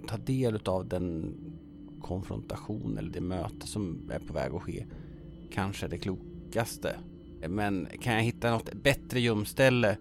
ta 0.09 0.17
del 0.17 0.59
av 0.65 0.89
den 0.89 1.35
konfrontation 2.11 2.99
eller 2.99 3.11
det 3.11 3.21
möte 3.21 3.67
som 3.67 4.11
är 4.13 4.19
på 4.19 4.33
väg 4.33 4.55
att 4.55 4.63
ske 4.63 4.85
kanske 5.53 5.87
är 5.87 5.91
det 5.91 5.99
klokaste. 5.99 6.97
Men 7.49 7.87
kan 8.01 8.15
jag 8.15 8.23
hitta 8.23 8.51
något 8.51 8.75
bättre 8.83 9.21
gömställe 9.21 9.97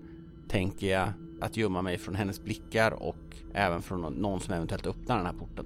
tänker 0.47 0.87
jag 0.87 1.09
att 1.41 1.57
gömma 1.57 1.81
mig 1.81 1.97
från 1.97 2.15
hennes 2.15 2.43
blickar 2.43 2.91
och 3.03 3.35
även 3.53 3.81
från 3.81 4.13
någon- 4.13 4.39
som 4.39 4.53
eventuellt 4.53 4.87
öppnar 4.87 5.17
den 5.17 5.25
här 5.25 5.33
porten. 5.33 5.65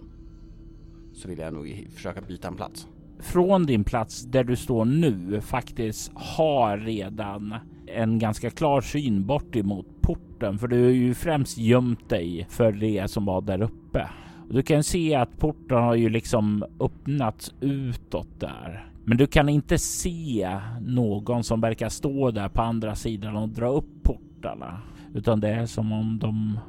Så 1.13 1.27
vill 1.27 1.39
jag 1.39 1.53
nog 1.53 1.87
försöka 1.95 2.21
byta 2.21 2.47
en 2.47 2.55
plats. 2.55 2.87
Från 3.19 3.65
din 3.65 3.83
plats 3.83 4.23
där 4.23 4.43
du 4.43 4.55
står 4.55 4.85
nu 4.85 5.41
faktiskt 5.41 6.11
har 6.15 6.77
redan 6.77 7.55
en 7.87 8.19
ganska 8.19 8.49
klar 8.49 8.81
syn 8.81 9.25
bort 9.25 9.55
emot 9.55 9.85
porten 10.01 10.57
för 10.59 10.67
du 10.67 10.83
har 10.83 10.89
ju 10.89 11.13
främst 11.13 11.57
gömt 11.57 12.09
dig 12.09 12.47
för 12.49 12.71
det 12.71 13.11
som 13.11 13.25
var 13.25 13.41
där 13.41 13.61
uppe. 13.61 14.09
Du 14.53 14.63
kan 14.63 14.83
se 14.83 15.15
att 15.15 15.37
porten 15.39 15.77
har 15.77 15.95
ju 15.95 16.09
liksom 16.09 16.65
öppnats 16.79 17.53
utåt 17.61 18.39
där. 18.39 18.87
Men 19.05 19.17
du 19.17 19.27
kan 19.27 19.49
inte 19.49 19.77
se 19.77 20.59
någon 20.81 21.43
som 21.43 21.61
verkar 21.61 21.89
stå 21.89 22.31
där 22.31 22.49
på 22.49 22.61
andra 22.61 22.95
sidan 22.95 23.35
och 23.35 23.49
dra 23.49 23.67
upp 23.67 24.03
portarna. 24.03 24.81
Utan 25.13 25.39
det 25.39 25.49
är 25.49 25.65
som 25.65 25.91
om 25.91 26.19
de 26.19 26.59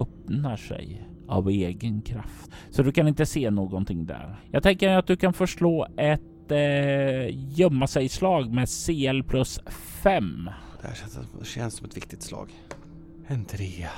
öppnar 0.00 0.56
sig 0.56 1.08
av 1.28 1.48
egen 1.48 2.02
kraft. 2.02 2.50
Så 2.70 2.82
du 2.82 2.92
kan 2.92 3.08
inte 3.08 3.26
se 3.26 3.50
någonting 3.50 4.06
där. 4.06 4.36
Jag 4.50 4.62
tänker 4.62 4.88
att 4.88 5.06
du 5.06 5.16
kan 5.16 5.32
förslå 5.32 5.86
ett 5.96 6.50
eh, 6.50 7.58
gömma 7.58 7.86
sig-slag 7.86 8.52
med 8.52 8.68
CL 8.68 9.22
plus 9.22 9.60
5. 10.02 10.50
Det 10.80 10.88
här 10.88 10.94
känns, 10.94 11.48
känns 11.48 11.74
som 11.74 11.86
ett 11.86 11.96
viktigt 11.96 12.22
slag. 12.22 12.48
En 13.26 13.44
trea. 13.44 13.90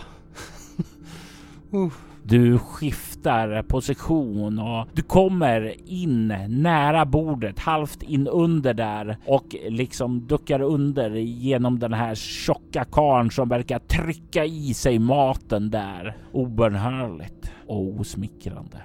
uh. 1.75 1.93
Du 2.25 2.59
skiftar 2.59 3.62
position 3.62 4.59
och 4.59 4.88
du 4.93 5.02
kommer 5.02 5.75
in 5.91 6.29
nära 6.49 7.07
bordet, 7.07 7.59
halvt 7.59 8.02
in 8.02 8.26
under 8.26 8.75
där 8.75 9.17
och 9.26 9.57
liksom 9.69 10.26
duckar 10.26 10.61
under 10.61 11.11
genom 11.11 11.79
den 11.79 11.93
här 11.93 12.14
tjocka 12.14 12.85
karn 12.85 13.31
som 13.31 13.49
verkar 13.49 13.79
trycka 13.79 14.45
i 14.45 14.75
sig 14.75 14.99
maten 14.99 15.71
där 15.71 16.17
obönhörligt 16.33 17.52
och 17.67 18.00
osmickrande. 18.00 18.83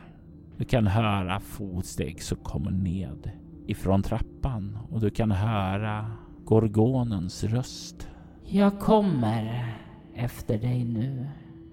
Du 0.57 0.65
kan 0.65 0.87
höra 0.87 1.39
fotsteg 1.39 2.21
som 2.21 2.37
kommer 2.37 2.71
ned 2.71 3.31
ifrån 3.67 4.03
trappan 4.03 4.77
och 4.91 4.99
du 4.99 5.09
kan 5.09 5.31
höra 5.31 6.11
Gorgonens 6.45 7.43
röst. 7.43 8.07
Jag 8.43 8.79
kommer 8.79 9.75
efter 10.15 10.57
dig 10.57 10.83
nu. 10.83 11.27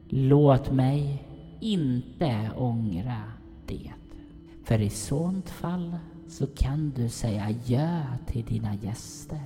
Låt 0.09 0.73
mig 0.73 1.24
inte 1.65 2.51
ångra 2.57 3.23
det. 3.67 3.93
För 4.65 4.81
i 4.81 4.91
sånt 4.91 5.51
fall 5.51 5.97
så 6.29 6.47
kan 6.47 6.91
du 6.97 7.09
säga 7.09 7.45
adjö 7.45 8.03
till 8.27 8.45
dina 8.45 8.75
gäster 8.75 9.41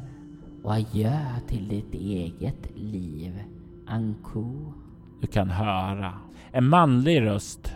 och 0.62 0.74
adjö 0.74 1.20
till 1.48 1.68
ditt 1.68 1.94
eget 1.94 2.76
liv, 2.76 3.42
Anko. 3.86 4.72
Du 5.20 5.26
kan 5.26 5.50
höra 5.50 6.12
en 6.52 6.68
manlig 6.68 7.20
röst 7.20 7.72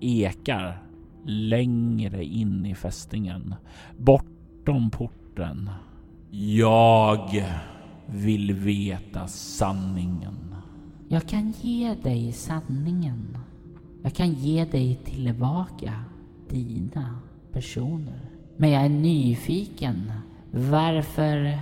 ekar 0.00 0.82
längre 1.24 2.24
in 2.24 2.66
i 2.66 2.74
fästningen, 2.74 3.54
bortom 3.98 4.90
porten. 4.90 5.70
Jag 6.30 7.44
vill 8.06 8.52
veta 8.52 9.26
sanningen. 9.26 10.54
Jag 11.08 11.28
kan 11.28 11.50
ge 11.50 11.94
dig 11.94 12.32
sanningen. 12.32 13.36
Jag 14.02 14.14
kan 14.14 14.32
ge 14.32 14.64
dig 14.64 15.00
tillbaka 15.04 15.92
dina 16.48 17.18
personer. 17.52 18.20
Men 18.56 18.70
jag 18.70 18.84
är 18.84 18.88
nyfiken 18.88 20.12
varför 20.50 21.58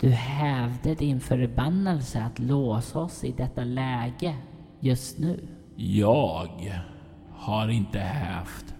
du 0.00 0.10
hävde 0.10 0.94
din 0.94 1.20
förbannelse 1.20 2.22
att 2.22 2.38
låsa 2.38 2.98
oss 2.98 3.24
i 3.24 3.34
detta 3.36 3.64
läge 3.64 4.36
just 4.80 5.18
nu. 5.18 5.40
Jag 5.76 6.82
har 7.30 7.68
inte 7.68 7.98
hävt 7.98 8.74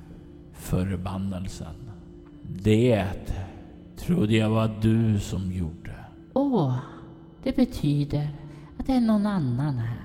förbannelsen. 0.53 1.91
Det 2.43 3.07
trodde 3.97 4.37
jag 4.37 4.51
var 4.51 4.77
du 4.81 5.21
som 5.21 5.53
gjorde. 5.53 5.95
Åh, 6.33 6.77
det 7.43 7.57
betyder 7.57 8.29
att 8.79 8.87
det 8.87 8.93
är 8.93 9.01
någon 9.01 9.27
annan 9.27 9.79
här. 9.79 10.04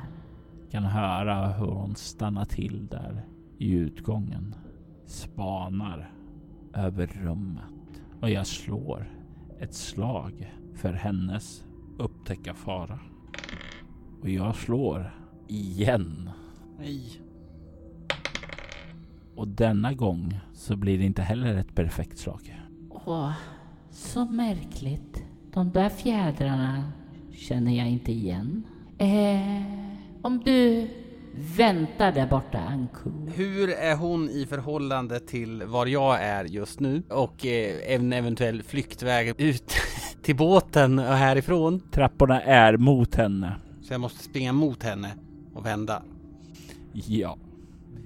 Kan 0.72 0.84
höra 0.84 1.48
hur 1.48 1.66
hon 1.66 1.96
stannar 1.96 2.46
till 2.46 2.88
där 2.88 3.26
i 3.58 3.72
utgången. 3.72 4.56
Spanar 5.06 6.12
över 6.74 7.08
rummet. 7.08 8.02
Och 8.22 8.30
jag 8.30 8.48
slår 8.48 9.12
ett 9.60 9.74
slag 9.74 10.54
för 10.76 10.94
hennes 10.94 11.66
upptäcka 11.98 12.54
fara. 12.54 13.00
Och 14.22 14.30
jag 14.30 14.56
slår 14.56 15.12
igen. 15.48 16.30
Nej. 16.80 17.22
Och 19.36 19.48
denna 19.48 19.94
gång 19.94 20.40
så 20.54 20.76
blir 20.76 20.98
det 20.98 21.06
inte 21.06 21.22
heller 21.22 21.56
ett 21.56 21.76
perfekt 21.76 22.18
slag. 22.18 22.62
Åh, 22.90 23.34
så 23.90 24.26
märkligt. 24.26 25.24
De 25.54 25.72
där 25.72 25.90
fjädrarna 25.90 26.92
känner 27.32 27.78
jag 27.78 27.90
inte 27.90 28.12
igen. 28.12 28.64
Eh, 28.98 29.89
om 30.22 30.42
du 30.46 30.88
väntar 31.58 32.12
där 32.12 32.28
borta, 32.28 32.58
Anku. 32.58 33.10
Hur 33.36 33.70
är 33.70 33.96
hon 33.96 34.30
i 34.30 34.46
förhållande 34.46 35.20
till 35.20 35.64
var 35.64 35.86
jag 35.86 36.24
är 36.24 36.46
just 36.46 36.80
nu 36.80 37.04
och 37.10 37.46
eh, 37.46 37.94
en 37.96 38.14
eventuell 38.14 38.64
flyktväg 38.64 39.34
ut 39.38 39.74
till 40.22 40.36
båten 40.36 41.00
och 41.00 41.06
härifrån? 41.06 41.82
Trapporna 41.92 42.42
är 42.42 42.78
mot 42.78 43.16
henne. 43.16 43.56
Så 43.82 43.94
jag 43.94 44.02
måste 44.02 44.24
springa 44.24 44.54
mot 44.54 44.84
henne 44.84 45.10
och 45.54 45.66
vända. 45.66 46.04
Ja. 46.94 47.38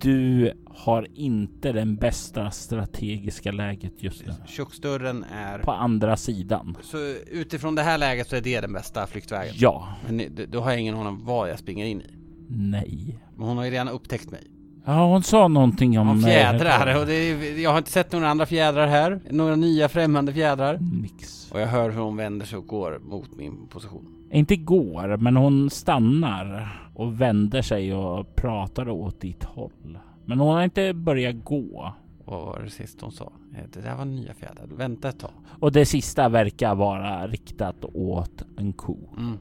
Du 0.01 0.51
har 0.65 1.07
inte 1.15 1.71
den 1.71 1.95
bästa 1.95 2.51
strategiska 2.51 3.51
läget 3.51 3.93
just 4.03 4.25
nu. 4.25 4.33
Köksdörren 4.47 5.25
är... 5.31 5.59
På 5.59 5.71
andra 5.71 6.17
sidan. 6.17 6.77
Så 6.81 6.97
utifrån 7.31 7.75
det 7.75 7.81
här 7.81 7.97
läget 7.97 8.29
så 8.29 8.35
är 8.35 8.41
det 8.41 8.61
den 8.61 8.73
bästa 8.73 9.07
flyktvägen? 9.07 9.53
Ja. 9.57 9.87
Men 10.09 10.29
då 10.51 10.59
har 10.59 10.71
jag 10.71 10.79
ingen 10.79 10.95
aning 10.95 11.07
om 11.07 11.25
vad 11.25 11.49
jag 11.49 11.59
springer 11.59 11.85
in 11.85 12.01
i. 12.01 12.05
Nej. 12.49 13.19
Men 13.37 13.47
hon 13.47 13.57
har 13.57 13.65
ju 13.65 13.71
redan 13.71 13.89
upptäckt 13.89 14.31
mig. 14.31 14.41
Ja, 14.85 15.05
hon 15.07 15.23
sa 15.23 15.47
någonting 15.47 15.99
om... 15.99 16.09
Om 16.09 16.21
fjädrar 16.23 16.99
och 16.99 17.05
det, 17.07 17.13
är- 17.13 17.61
jag 17.63 17.71
har 17.71 17.77
inte 17.77 17.91
sett 17.91 18.11
några 18.11 18.29
andra 18.29 18.45
fjädrar 18.45 18.87
här. 18.87 19.21
Några 19.29 19.55
nya 19.55 19.89
främmande 19.89 20.33
fjädrar. 20.33 20.77
Nix. 21.01 21.51
Och 21.51 21.61
jag 21.61 21.67
hör 21.67 21.89
hur 21.89 21.99
hon 22.01 22.17
vänder 22.17 22.45
sig 22.45 22.57
och 22.57 22.67
går 22.67 22.99
mot 22.99 23.35
min 23.37 23.67
position. 23.67 24.05
Inte 24.31 24.55
går, 24.55 25.17
men 25.17 25.35
hon 25.37 25.69
stannar 25.69 26.79
och 26.93 27.21
vänder 27.21 27.61
sig 27.61 27.93
och 27.95 28.35
pratar 28.35 28.89
åt 28.89 29.21
ditt 29.21 29.43
håll. 29.43 29.97
Men 30.25 30.39
hon 30.39 30.49
har 30.55 30.63
inte 30.63 30.93
börjat 30.93 31.35
gå. 31.43 31.93
Vad 32.25 32.41
var 32.45 32.61
det 32.63 32.69
sist 32.69 33.01
hon 33.01 33.11
sa? 33.11 33.31
Eh, 33.55 33.63
Det 33.73 33.81
där 33.81 33.95
var 33.95 34.05
nya 34.05 34.33
fjädrar. 34.33 34.67
Vänta 34.77 35.09
ett 35.09 35.19
tag. 35.19 35.31
Och 35.59 35.71
det 35.71 35.85
sista 35.85 36.29
verkar 36.29 36.75
vara 36.75 37.27
riktat 37.27 37.85
åt 37.93 38.43
en 38.57 38.73
ko. 38.73 38.97
Mm. 39.17 39.37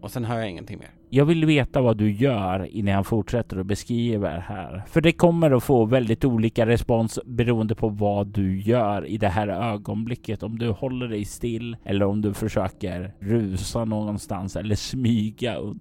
Och 0.00 0.10
sen 0.10 0.24
hör 0.24 0.38
jag 0.38 0.50
ingenting 0.50 0.78
mer. 0.78 0.90
Jag 1.10 1.24
vill 1.24 1.44
veta 1.44 1.80
vad 1.80 1.96
du 1.96 2.10
gör 2.12 2.66
innan 2.66 2.94
jag 2.94 3.06
fortsätter 3.06 3.56
att 3.56 3.66
beskriva 3.66 4.30
det 4.30 4.40
här. 4.40 4.82
För 4.86 5.00
det 5.00 5.12
kommer 5.12 5.50
att 5.50 5.62
få 5.64 5.84
väldigt 5.84 6.24
olika 6.24 6.66
respons 6.66 7.18
beroende 7.26 7.74
på 7.74 7.88
vad 7.88 8.26
du 8.26 8.60
gör 8.60 9.06
i 9.06 9.18
det 9.18 9.28
här 9.28 9.48
ögonblicket. 9.48 10.42
Om 10.42 10.58
du 10.58 10.68
håller 10.70 11.08
dig 11.08 11.24
still 11.24 11.76
eller 11.84 12.06
om 12.06 12.20
du 12.22 12.34
försöker 12.34 13.14
rusa 13.20 13.84
någonstans 13.84 14.56
eller 14.56 14.74
smyga 14.74 15.56
undan. 15.56 15.80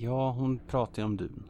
Ja, 0.00 0.30
hon 0.30 0.58
pratar 0.58 1.02
ju 1.02 1.06
om 1.06 1.16
dun. 1.16 1.44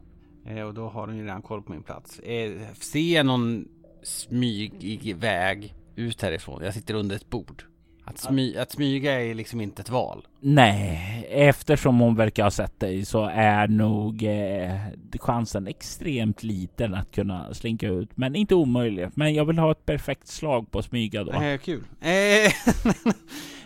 Eh, 0.45 0.61
och 0.61 0.73
då 0.73 0.89
har 0.89 1.07
hon 1.07 1.17
ju 1.17 1.23
redan 1.23 1.41
koll 1.41 1.61
på 1.61 1.71
min 1.71 1.83
plats. 1.83 2.19
Eh, 2.19 2.51
ser 2.73 3.23
någon 3.23 3.67
smygig 4.03 5.15
väg 5.15 5.75
ut 5.95 6.21
härifrån? 6.21 6.63
Jag 6.63 6.73
sitter 6.73 6.93
under 6.93 7.15
ett 7.15 7.29
bord. 7.29 7.63
Att, 8.03 8.17
smy 8.17 8.57
att 8.57 8.71
smyga 8.71 9.21
är 9.21 9.33
liksom 9.33 9.61
inte 9.61 9.81
ett 9.81 9.89
val. 9.89 10.27
Nej, 10.39 11.27
eftersom 11.29 11.99
hon 11.99 12.15
verkar 12.15 12.43
ha 12.43 12.51
sett 12.51 12.79
dig 12.79 13.05
så 13.05 13.25
är 13.33 13.67
nog 13.67 14.23
eh, 14.23 14.79
chansen 15.19 15.67
extremt 15.67 16.43
liten 16.43 16.93
att 16.93 17.11
kunna 17.11 17.53
slinka 17.53 17.87
ut. 17.87 18.09
Men 18.17 18.35
inte 18.35 18.55
omöjlig. 18.55 19.09
Men 19.13 19.33
jag 19.33 19.45
vill 19.45 19.59
ha 19.59 19.71
ett 19.71 19.85
perfekt 19.85 20.27
slag 20.27 20.71
på 20.71 20.81
smyga 20.81 21.23
då. 21.23 21.31
Eh, 21.31 21.57
kul. 21.57 21.83
Eh, 22.01 22.51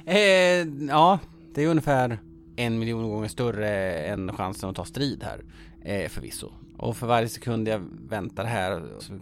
eh, 0.15 0.67
ja, 0.89 1.19
det 1.56 1.63
är 1.63 1.67
ungefär 1.67 2.17
en 2.56 2.80
miljon 2.80 3.10
gånger 3.10 3.28
större 3.28 3.94
än 3.94 4.34
chansen 4.34 4.70
att 4.70 4.76
ta 4.76 4.86
strid 4.86 5.24
här. 5.24 5.44
Eh, 5.82 6.10
förvisso. 6.10 6.52
Och 6.78 6.98
för 6.98 7.08
varje 7.08 7.30
sekund 7.30 7.68
jag 7.68 7.80
väntar 8.10 8.46
här 8.46 8.84
så 9.00 9.20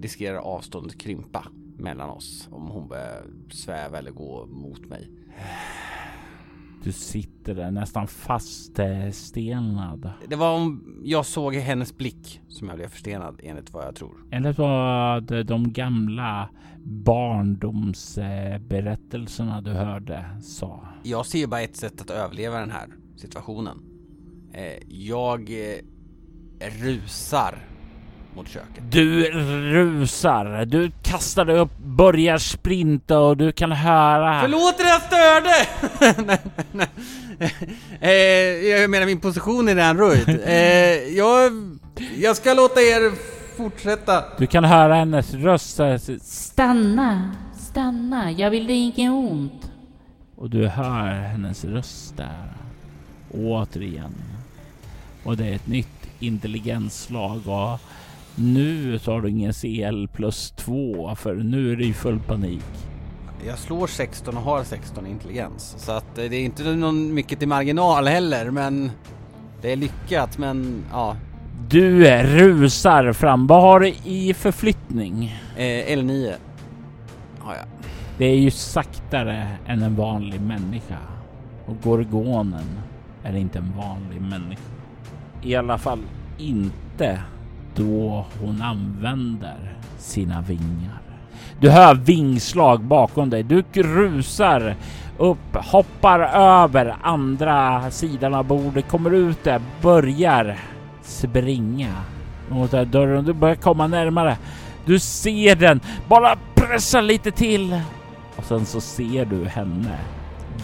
riskerar 0.00 0.36
avståndet 0.36 0.98
krympa 0.98 1.46
mellan 1.78 2.10
oss. 2.10 2.48
Om 2.50 2.66
hon 2.66 2.88
börjar 2.88 3.24
sväva 3.50 3.98
eller 3.98 4.10
gå 4.10 4.46
mot 4.46 4.86
mig. 4.86 5.10
Du 6.82 6.92
sitter 7.46 7.62
där 7.62 7.70
nästan 7.70 8.06
faststelnad. 8.06 10.10
Det 10.28 10.36
var 10.36 10.54
om 10.54 11.00
jag 11.04 11.26
såg 11.26 11.54
i 11.54 11.60
hennes 11.60 11.96
blick 11.96 12.40
som 12.48 12.68
jag 12.68 12.76
blev 12.76 12.88
förstenad 12.88 13.40
enligt 13.42 13.72
vad 13.72 13.86
jag 13.86 13.94
tror. 13.94 14.24
Eller 14.30 14.52
vad 14.52 15.46
de 15.46 15.72
gamla 15.72 16.48
barndomsberättelserna 16.84 19.60
du 19.60 19.70
hörde 19.70 20.24
sa. 20.42 20.88
Jag 21.02 21.26
ser 21.26 21.46
bara 21.46 21.60
ett 21.60 21.76
sätt 21.76 22.00
att 22.00 22.10
överleva 22.10 22.60
den 22.60 22.70
här 22.70 22.88
situationen. 23.16 23.82
Eh, 24.52 24.82
jag 24.88 25.50
eh, 25.50 25.78
rusar 26.82 27.68
mot 28.36 28.48
köket. 28.48 28.82
Du 28.90 29.30
rusar, 29.72 30.64
du 30.64 30.90
kastar 31.02 31.44
dig 31.44 31.58
upp, 31.58 31.78
börjar 31.78 32.38
sprinta 32.38 33.18
och 33.18 33.36
du 33.36 33.52
kan 33.52 33.72
höra... 33.72 34.40
Förlåt 34.40 34.74
att 34.74 34.86
jag 34.86 35.02
störde! 35.02 35.66
nej, 36.26 36.38
nej. 36.72 36.88
Eh, 38.00 38.10
jag 38.68 38.90
menar 38.90 39.06
min 39.06 39.20
position 39.20 39.68
är 39.68 39.74
redan 39.74 39.98
röjd. 39.98 40.28
Eh, 40.44 41.16
jag, 41.16 41.52
jag 42.18 42.36
ska 42.36 42.54
låta 42.54 42.80
er 42.80 43.12
fortsätta. 43.56 44.24
Du 44.38 44.46
kan 44.46 44.64
höra 44.64 44.94
hennes 44.94 45.34
röst 45.34 45.80
Stanna, 46.22 47.32
stanna, 47.58 48.32
jag 48.32 48.50
vill 48.50 48.66
dig 48.66 48.76
inget 48.76 49.10
ont. 49.10 49.70
och 50.36 50.50
du 50.50 50.66
hör 50.66 51.06
hennes 51.06 51.64
röst 51.64 52.16
där. 52.16 52.52
Återigen. 53.34 54.14
Och 55.24 55.36
det 55.36 55.46
är 55.46 55.54
ett 55.54 55.66
nytt 55.66 55.88
intelligensslag 56.18 57.48
och 57.48 57.80
nu 58.36 58.98
tar 58.98 59.20
du 59.20 59.28
ingen 59.30 59.52
CL 59.52 60.06
plus 60.12 60.50
två 60.50 61.14
för 61.16 61.34
nu 61.34 61.72
är 61.72 61.76
det 61.76 61.84
i 61.84 61.92
full 61.92 62.18
panik. 62.18 62.64
jag 63.46 63.58
slår 63.58 63.86
16 63.86 64.36
och 64.36 64.42
har 64.42 64.64
16 64.64 65.06
i 65.06 65.10
intelligens. 65.10 65.74
Så 65.78 65.92
att 65.92 66.18
eh, 66.18 66.24
det 66.30 66.36
är 66.36 66.44
inte 66.44 66.62
någon 66.74 67.14
mycket 67.14 67.42
i 67.42 67.46
marginal 67.46 68.06
heller, 68.06 68.50
men 68.50 68.90
det 69.62 69.72
är 69.72 69.76
lyckat. 69.76 70.38
Men 70.38 70.84
ja, 70.92 71.16
Du 71.68 72.04
rusar 72.24 73.12
fram. 73.12 73.46
Vad 73.46 73.62
har 73.62 73.80
du 73.80 73.88
i 74.04 74.34
förflyttning? 74.34 75.24
eh, 75.56 75.62
L9 75.96 76.34
har 77.38 77.54
jag. 77.54 77.64
Det 78.18 78.24
är 78.24 78.36
ju 78.36 78.50
saktare 78.50 79.48
än 79.66 79.82
en 79.82 79.96
vanlig 79.96 80.40
människa. 80.40 80.98
Och 81.66 81.76
Gorgonen 81.82 82.64
är 83.24 83.36
inte 83.36 83.58
en 83.58 83.72
vanlig 83.76 84.20
människa. 84.20 84.62
I 85.42 85.54
alla 85.56 85.78
fall 85.78 85.98
inte 86.38 87.20
då 87.76 88.26
hon 88.40 88.62
använder 88.62 89.74
sina 89.98 90.40
vingar. 90.40 91.00
Du 91.60 91.70
hör 91.70 91.94
vingslag 91.94 92.82
bakom 92.82 93.30
dig. 93.30 93.42
Du 93.42 93.62
rusar 93.72 94.74
upp, 95.18 95.54
hoppar 95.54 96.20
över 96.64 96.96
andra 97.02 97.90
sidan 97.90 98.34
av 98.34 98.44
bordet, 98.44 98.88
kommer 98.88 99.10
ut 99.10 99.44
där, 99.44 99.60
börjar 99.82 100.58
springa 101.02 101.92
mot 102.48 102.70
den 102.70 102.78
här 102.78 102.84
dörren. 102.92 103.24
Du 103.24 103.32
börjar 103.32 103.54
komma 103.54 103.86
närmare. 103.86 104.36
Du 104.84 104.98
ser 104.98 105.56
den, 105.56 105.80
bara 106.08 106.36
pressa 106.54 107.00
lite 107.00 107.30
till. 107.30 107.80
Och 108.36 108.44
sen 108.44 108.66
så 108.66 108.80
ser 108.80 109.24
du 109.24 109.44
henne 109.44 109.98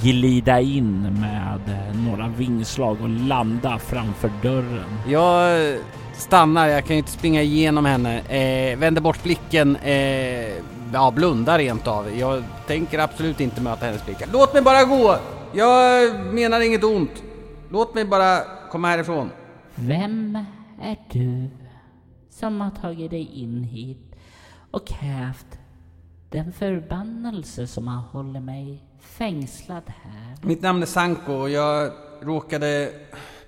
glida 0.03 0.61
in 0.61 1.03
med 1.21 1.61
några 2.07 2.29
vingslag 2.29 2.97
och 3.03 3.09
landa 3.09 3.79
framför 3.79 4.31
dörren. 4.43 4.99
Jag 5.09 5.77
stannar, 6.13 6.67
jag 6.69 6.85
kan 6.85 6.97
ju 6.97 6.99
inte 6.99 7.11
springa 7.11 7.43
igenom 7.43 7.85
henne. 7.85 8.21
Eh, 8.21 8.79
vänder 8.79 9.01
bort 9.01 9.23
blicken, 9.23 9.77
eh, 9.77 10.53
ja 10.93 11.11
blundar 11.15 11.59
rent 11.59 11.87
av. 11.87 12.19
Jag 12.19 12.43
tänker 12.67 12.99
absolut 12.99 13.41
inte 13.41 13.61
möta 13.61 13.87
hennes 13.87 14.05
blickar. 14.05 14.29
Låt 14.33 14.53
mig 14.53 14.63
bara 14.63 14.85
gå! 14.85 15.17
Jag 15.55 16.15
menar 16.35 16.61
inget 16.61 16.85
ont. 16.85 17.23
Låt 17.71 17.95
mig 17.95 18.05
bara 18.05 18.41
komma 18.71 18.89
härifrån. 18.89 19.31
Vem 19.75 20.39
är 20.83 20.97
du 21.11 21.51
som 22.31 22.61
har 22.61 22.71
tagit 22.71 23.11
dig 23.11 23.31
in 23.35 23.65
hit 23.65 24.15
och 24.71 24.91
hävt 24.91 25.59
den 26.31 26.53
förbannelse 26.53 27.67
som 27.67 27.89
har 27.89 28.03
hållit 28.03 28.43
mig 28.43 28.83
fängslad 29.01 29.83
här? 29.87 30.37
Mitt 30.43 30.63
namn 30.63 30.83
är 30.83 30.87
Sanko 30.87 31.33
och 31.33 31.51
jag 31.51 31.93
råkade 32.23 32.91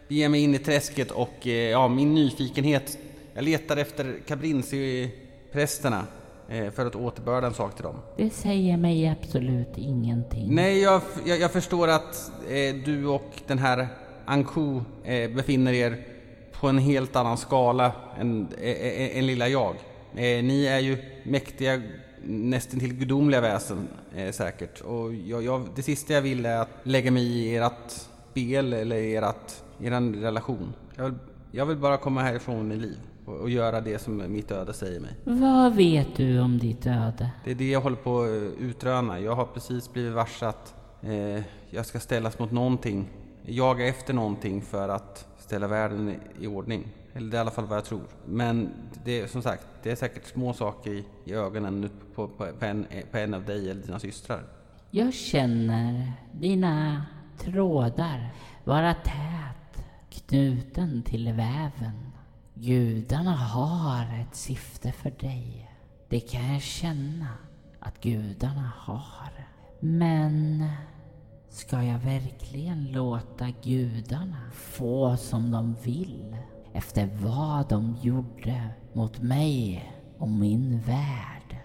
bege 0.08 0.28
mig 0.28 0.40
in 0.40 0.54
i 0.54 0.58
träsket 0.58 1.10
och 1.10 1.46
eh, 1.46 1.52
ja, 1.52 1.88
min 1.88 2.14
nyfikenhet. 2.14 2.98
Jag 3.34 3.44
letar 3.44 3.76
efter 3.76 4.16
Cabrinci-prästerna 4.26 6.06
eh, 6.48 6.70
för 6.70 6.86
att 6.86 6.96
återbörda 6.96 7.46
en 7.46 7.54
sak 7.54 7.74
till 7.74 7.84
dem. 7.84 7.96
Det 8.16 8.30
säger 8.30 8.76
mig 8.76 9.08
absolut 9.08 9.72
ingenting. 9.76 10.54
Nej, 10.54 10.80
jag, 10.80 11.00
jag, 11.26 11.40
jag 11.40 11.52
förstår 11.52 11.88
att 11.88 12.32
eh, 12.48 12.74
du 12.84 13.06
och 13.06 13.30
den 13.46 13.58
här 13.58 13.88
Anku 14.24 14.80
eh, 15.04 15.30
befinner 15.30 15.72
er 15.72 16.06
på 16.52 16.68
en 16.68 16.78
helt 16.78 17.16
annan 17.16 17.36
skala 17.36 17.92
än, 18.20 18.48
eh, 18.60 18.70
eh, 18.70 19.18
än 19.18 19.26
lilla 19.26 19.48
jag. 19.48 19.74
Eh, 20.14 20.44
ni 20.44 20.66
är 20.66 20.78
ju 20.78 20.98
mäktiga, 21.22 21.82
nästan 22.22 22.80
till 22.80 22.94
gudomliga 22.94 23.40
väsen 23.40 23.88
eh, 24.16 24.32
säkert. 24.32 24.80
Och 24.80 25.14
jag, 25.14 25.68
det 25.76 25.82
sista 25.82 26.12
jag 26.12 26.22
vill 26.22 26.46
är 26.46 26.58
att 26.58 26.68
lägga 26.82 27.10
mig 27.10 27.22
i 27.22 27.56
ert 27.56 27.90
spel 28.30 28.72
eller 28.72 29.22
ert, 29.22 29.63
eran 29.80 30.14
relation. 30.14 30.74
Jag 30.96 31.04
vill, 31.04 31.14
jag 31.50 31.66
vill 31.66 31.76
bara 31.76 31.96
komma 31.96 32.22
härifrån 32.22 32.68
med 32.68 32.78
liv 32.78 32.98
och, 33.24 33.36
och 33.36 33.50
göra 33.50 33.80
det 33.80 33.98
som 33.98 34.32
mitt 34.32 34.50
öde 34.50 34.72
säger 34.72 35.00
mig. 35.00 35.16
Vad 35.24 35.74
vet 35.74 36.16
du 36.16 36.40
om 36.40 36.58
ditt 36.58 36.86
öde? 36.86 37.30
Det 37.44 37.50
är 37.50 37.54
det 37.54 37.70
jag 37.70 37.80
håller 37.80 37.96
på 37.96 38.22
att 38.22 38.28
eh, 38.28 38.66
utröna. 38.68 39.20
Jag 39.20 39.34
har 39.34 39.44
precis 39.44 39.92
blivit 39.92 40.12
varse 40.12 40.46
att 40.46 40.74
eh, 41.02 41.42
jag 41.70 41.86
ska 41.86 42.00
ställas 42.00 42.38
mot 42.38 42.52
någonting. 42.52 43.08
Jaga 43.46 43.86
efter 43.86 44.14
någonting 44.14 44.62
för 44.62 44.88
att 44.88 45.26
ställa 45.38 45.66
världen 45.66 46.08
i, 46.08 46.44
i 46.44 46.46
ordning. 46.46 46.88
Eller 47.14 47.30
det 47.30 47.36
är 47.36 47.38
i 47.38 47.40
alla 47.40 47.50
fall 47.50 47.66
vad 47.66 47.76
jag 47.76 47.84
tror. 47.84 48.02
Men 48.26 48.70
det 49.04 49.20
är 49.20 49.26
som 49.26 49.42
sagt, 49.42 49.66
det 49.82 49.90
är 49.90 49.96
säkert 49.96 50.26
små 50.26 50.52
saker 50.52 50.90
i, 50.90 51.04
i 51.24 51.34
ögonen 51.34 51.90
på, 52.14 52.28
på, 52.28 52.46
på, 52.58 52.64
en, 52.64 52.86
på 53.10 53.18
en 53.18 53.34
av 53.34 53.44
dig 53.44 53.70
eller 53.70 53.82
dina 53.82 53.98
systrar. 53.98 54.42
Jag 54.90 55.14
känner 55.14 56.12
dina 56.32 57.06
trådar 57.38 58.34
vara 58.64 58.94
tät 58.94 59.63
knuten 60.14 61.02
till 61.02 61.32
väven. 61.32 62.12
Gudarna 62.54 63.36
har 63.36 64.20
ett 64.20 64.36
syfte 64.36 64.92
för 64.92 65.10
dig. 65.10 65.70
Det 66.08 66.20
kan 66.20 66.52
jag 66.52 66.62
känna 66.62 67.28
att 67.80 68.00
gudarna 68.00 68.72
har. 68.76 69.46
Men 69.80 70.64
ska 71.48 71.82
jag 71.82 71.98
verkligen 71.98 72.92
låta 72.92 73.50
gudarna 73.62 74.50
få 74.52 75.16
som 75.16 75.50
de 75.50 75.74
vill 75.82 76.36
efter 76.72 77.06
vad 77.22 77.68
de 77.68 77.96
gjorde 78.02 78.68
mot 78.92 79.22
mig 79.22 79.92
och 80.18 80.28
min 80.28 80.80
värld? 80.80 81.56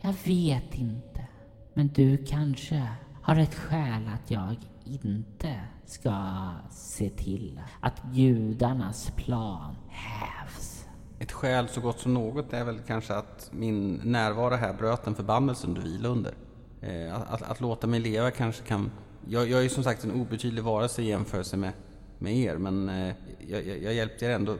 Jag 0.00 0.14
vet 0.24 0.74
inte. 0.74 1.26
Men 1.74 1.88
du 1.88 2.24
kanske 2.24 2.88
har 3.22 3.36
ett 3.36 3.54
skäl 3.54 4.08
att 4.14 4.30
jag 4.30 4.56
inte 4.84 5.60
ska 5.84 6.50
se 6.70 7.10
till 7.10 7.60
att 7.80 8.02
judarnas 8.12 9.12
plan 9.16 9.76
hävs. 9.88 10.86
Ett 11.18 11.32
skäl 11.32 11.68
så 11.68 11.80
gott 11.80 12.00
som 12.00 12.14
något 12.14 12.52
är 12.52 12.64
väl 12.64 12.78
kanske 12.86 13.14
att 13.14 13.50
min 13.52 14.00
närvaro 14.04 14.54
här 14.54 14.72
bröt 14.72 15.04
den 15.04 15.14
förbannelse 15.14 15.66
du 15.66 15.80
vilar 15.80 16.10
under. 16.10 16.34
Eh, 16.80 17.14
att, 17.14 17.32
att, 17.32 17.42
att, 17.42 17.60
låta 17.60 17.86
mig 17.86 18.00
leva 18.00 18.30
kanske 18.30 18.62
kan... 18.62 18.90
Jag, 19.28 19.48
jag 19.48 19.58
är 19.58 19.62
ju 19.62 19.68
som 19.68 19.84
sagt 19.84 20.04
en 20.04 20.12
obetydlig 20.12 20.64
varelse 20.64 21.02
i 21.02 21.08
jämförelse 21.08 21.56
med, 21.56 21.72
med 22.18 22.36
er, 22.36 22.56
men 22.56 22.88
eh, 22.88 23.14
jag, 23.48 23.66
jag, 23.66 23.82
jag, 23.82 23.94
hjälpte 23.94 24.26
er 24.26 24.30
ändå 24.30 24.56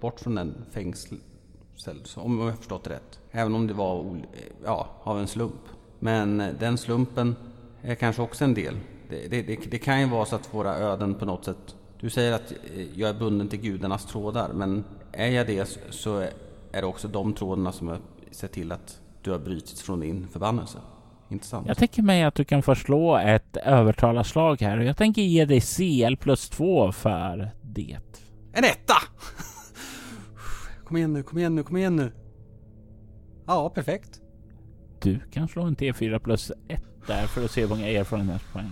bort 0.00 0.20
från 0.20 0.34
den 0.34 0.54
fängsel... 0.70 1.18
Om 2.16 2.38
jag 2.38 2.44
har 2.46 2.52
förstått 2.52 2.84
det 2.84 2.90
rätt. 2.90 3.20
Även 3.30 3.54
om 3.54 3.66
det 3.66 3.74
var 3.74 4.00
eh, 4.00 4.40
ja, 4.64 4.88
av 5.02 5.20
en 5.20 5.26
slump. 5.26 5.60
Men 5.98 6.38
den 6.58 6.78
slumpen 6.78 7.36
är 7.82 7.94
kanske 7.94 8.22
också 8.22 8.44
en 8.44 8.54
del. 8.54 8.76
Det, 9.30 9.42
det, 9.42 9.58
det, 9.70 9.78
kan 9.78 10.00
ju 10.00 10.06
vara 10.06 10.24
så 10.24 10.36
att 10.36 10.54
våra 10.54 10.74
öden 10.74 11.14
på 11.14 11.24
något 11.24 11.44
sätt... 11.44 11.76
Du 12.00 12.10
säger 12.10 12.32
att 12.32 12.52
jag 12.94 13.10
är 13.10 13.14
bunden 13.14 13.48
till 13.48 13.60
gudarnas 13.60 14.06
trådar, 14.06 14.52
men 14.52 14.84
är 15.12 15.28
jag 15.28 15.46
det 15.46 15.78
så 15.90 16.18
är 16.72 16.80
det 16.80 16.84
också 16.84 17.08
de 17.08 17.34
trådarna 17.34 17.72
som 17.72 17.88
har 17.88 17.98
sett 18.30 18.52
till 18.52 18.72
att 18.72 19.00
du 19.22 19.30
har 19.30 19.38
brutits 19.38 19.82
från 19.82 20.00
din 20.00 20.28
förbannelse. 20.28 20.78
Intressant. 21.28 21.68
Jag 21.68 21.76
tänker 21.76 22.02
mig 22.02 22.22
att 22.22 22.34
du 22.34 22.44
kan 22.44 22.62
förslå 22.62 23.16
ett 23.16 23.56
övertalarslag 23.56 24.60
här 24.60 24.78
och 24.78 24.84
jag 24.84 24.96
tänker 24.96 25.22
ge 25.22 25.44
dig 25.44 25.60
CL 25.60 26.16
plus 26.16 26.48
två 26.48 26.92
för 26.92 27.50
det. 27.62 27.98
En 28.52 28.64
etta! 28.64 28.94
Kom 30.84 30.96
igen 30.96 31.12
nu, 31.12 31.22
kom 31.22 31.38
igen 31.38 31.54
nu, 31.54 31.62
kom 31.62 31.76
igen 31.76 31.96
nu. 31.96 32.12
Ja, 33.46 33.70
perfekt. 33.70 34.20
Du 35.02 35.20
kan 35.32 35.48
slå 35.48 35.62
en 35.62 35.76
T4 35.76 36.18
plus 36.18 36.52
1 36.68 36.82
där 37.06 37.26
för 37.26 37.44
att 37.44 37.50
se 37.50 37.60
hur 37.60 37.68
många 37.68 37.88
erfarenhetspoäng. 37.88 38.70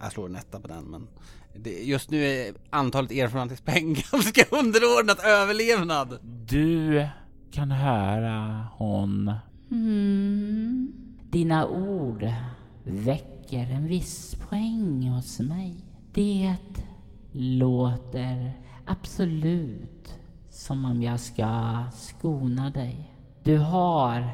Jag 0.00 0.12
slår 0.12 0.26
en 0.26 0.36
etta 0.36 0.60
på 0.60 0.68
den, 0.68 0.84
men 0.84 1.08
det, 1.54 1.70
just 1.70 2.10
nu 2.10 2.24
är 2.24 2.54
antalet 2.70 3.12
erfarenhetspoäng 3.12 3.94
ganska 4.12 4.44
underordnat 4.50 5.24
överlevnad. 5.24 6.18
Du 6.46 7.06
kan 7.50 7.70
höra 7.70 8.66
hon... 8.76 9.32
Mm. 9.70 10.92
Dina 11.30 11.68
ord 11.68 12.32
väcker 12.84 13.70
en 13.70 13.86
viss 13.86 14.34
poäng 14.34 15.08
hos 15.08 15.40
mig. 15.40 15.76
Det 16.12 16.54
låter 17.32 18.52
absolut 18.86 20.18
som 20.50 20.84
om 20.84 21.02
jag 21.02 21.20
ska 21.20 21.84
skona 21.94 22.70
dig. 22.70 23.14
Du 23.42 23.58
har 23.58 24.30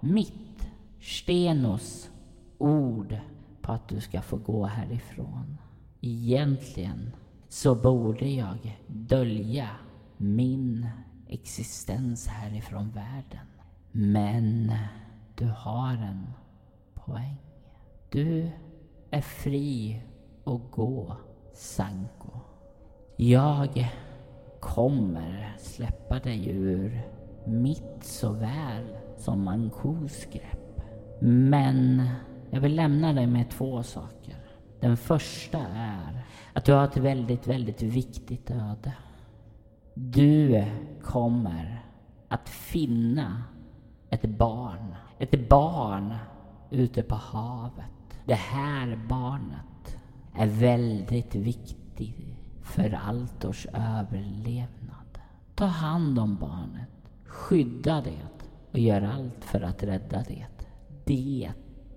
mitt, 0.00 0.68
Stenos, 1.00 2.10
ord 2.58 3.18
på 3.64 3.72
att 3.72 3.88
du 3.88 4.00
ska 4.00 4.22
få 4.22 4.36
gå 4.36 4.64
härifrån. 4.66 5.58
Egentligen 6.00 7.12
så 7.48 7.74
borde 7.74 8.28
jag 8.28 8.80
dölja 8.86 9.68
min 10.16 10.88
existens 11.28 12.26
härifrån 12.26 12.90
världen. 12.90 13.46
Men 13.92 14.72
du 15.34 15.52
har 15.56 15.92
en 15.92 16.26
poäng. 16.94 17.36
Du 18.10 18.50
är 19.10 19.20
fri 19.20 20.02
att 20.44 20.70
gå, 20.70 21.16
Sanko. 21.52 22.30
Jag 23.16 23.88
kommer 24.60 25.56
släppa 25.58 26.18
dig 26.18 26.48
ur 26.48 27.02
mitt 27.46 28.04
såväl 28.04 28.84
som 29.16 29.44
Mankos 29.44 30.24
grepp. 30.32 30.80
Men 31.20 32.08
jag 32.54 32.60
vill 32.60 32.74
lämna 32.74 33.12
dig 33.12 33.26
med 33.26 33.50
två 33.50 33.82
saker. 33.82 34.36
Den 34.80 34.96
första 34.96 35.58
är 35.74 36.24
att 36.52 36.64
du 36.64 36.72
har 36.72 36.84
ett 36.84 36.96
väldigt, 36.96 37.46
väldigt 37.46 37.82
viktigt 37.82 38.50
öde. 38.50 38.92
Du 39.94 40.64
kommer 41.02 41.84
att 42.28 42.48
finna 42.48 43.42
ett 44.10 44.24
barn. 44.24 44.94
Ett 45.18 45.48
barn 45.48 46.14
ute 46.70 47.02
på 47.02 47.14
havet. 47.14 48.20
Det 48.24 48.34
här 48.34 49.00
barnet 49.08 49.98
är 50.34 50.46
väldigt 50.46 51.34
viktigt 51.34 52.36
för 52.62 52.98
Altors 53.08 53.66
överlevnad. 53.72 55.18
Ta 55.54 55.64
hand 55.64 56.18
om 56.18 56.36
barnet, 56.36 57.10
skydda 57.24 58.00
det 58.00 58.46
och 58.72 58.78
gör 58.78 59.02
allt 59.02 59.44
för 59.44 59.60
att 59.60 59.82
rädda 59.82 60.22
det. 60.28 60.46
Det 61.04 61.52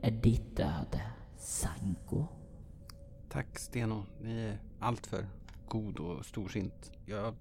är 0.07 0.11
ditt 0.11 0.59
öde, 0.59 1.01
Sanko. 1.37 2.25
Tack 3.29 3.59
Steno. 3.59 4.03
Ni 4.21 4.39
är 4.39 4.57
alltför 4.79 5.25
god 5.67 5.99
och 5.99 6.25
storsint. 6.25 6.91
Jag 7.05 7.35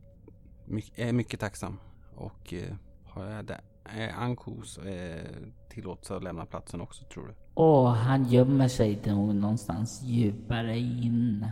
är 0.94 1.12
mycket 1.12 1.40
tacksam. 1.40 1.79
Och 2.14 2.52
eh, 2.52 2.74
har 3.05 3.24
jag 3.24 3.44
det, 3.44 3.61
är 3.85 4.12
Ankos 4.12 4.79
eh, 4.79 5.26
tillåtelse 5.68 6.16
att 6.16 6.22
lämna 6.22 6.46
platsen 6.46 6.81
också 6.81 7.05
tror 7.05 7.26
du? 7.26 7.35
Och 7.55 7.88
han 7.88 8.24
gömmer 8.24 8.68
sig 8.68 9.00
någonstans 9.07 10.02
djupare 10.02 10.79
in 10.79 11.46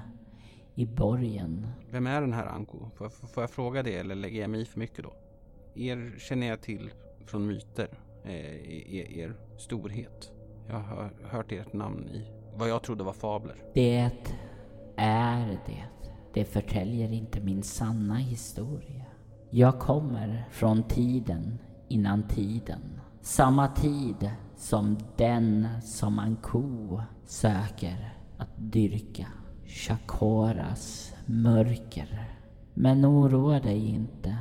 i 0.74 0.86
borgen. 0.86 1.66
Vem 1.90 2.06
är 2.06 2.20
den 2.20 2.32
här 2.32 2.46
Anko? 2.46 2.90
Får, 2.96 3.08
får 3.08 3.42
jag 3.42 3.50
fråga 3.50 3.82
det 3.82 3.94
eller 3.94 4.14
lägger 4.14 4.40
jag 4.40 4.50
mig 4.50 4.60
i 4.60 4.64
för 4.64 4.78
mycket 4.78 5.04
då? 5.04 5.12
Er 5.74 6.14
känner 6.18 6.46
jag 6.46 6.60
till 6.62 6.90
från 7.26 7.46
myter. 7.46 7.88
Eh, 8.24 8.94
er, 8.94 9.18
er 9.18 9.36
storhet. 9.58 10.33
Jag 10.68 10.80
har 10.80 11.12
hört 11.30 11.52
ert 11.52 11.72
namn 11.72 12.08
i 12.08 12.26
vad 12.56 12.68
jag 12.68 12.82
trodde 12.82 13.04
var 13.04 13.12
fabler. 13.12 13.56
Det 13.74 14.10
är 14.96 15.58
det. 15.66 15.84
Det 16.34 16.44
förtäljer 16.44 17.12
inte 17.12 17.40
min 17.40 17.62
sanna 17.62 18.14
historia. 18.14 19.04
Jag 19.50 19.78
kommer 19.78 20.48
från 20.50 20.82
tiden 20.82 21.58
innan 21.88 22.28
tiden. 22.28 23.00
Samma 23.20 23.68
tid 23.68 24.30
som 24.56 24.98
den 25.16 25.68
som 25.82 26.18
en 26.18 26.36
ko 26.36 27.00
söker 27.24 28.14
att 28.38 28.50
dyrka. 28.56 29.26
Chakoras 29.66 31.14
mörker. 31.26 32.30
Men 32.74 33.04
oroa 33.04 33.60
dig 33.60 33.88
inte, 33.88 34.36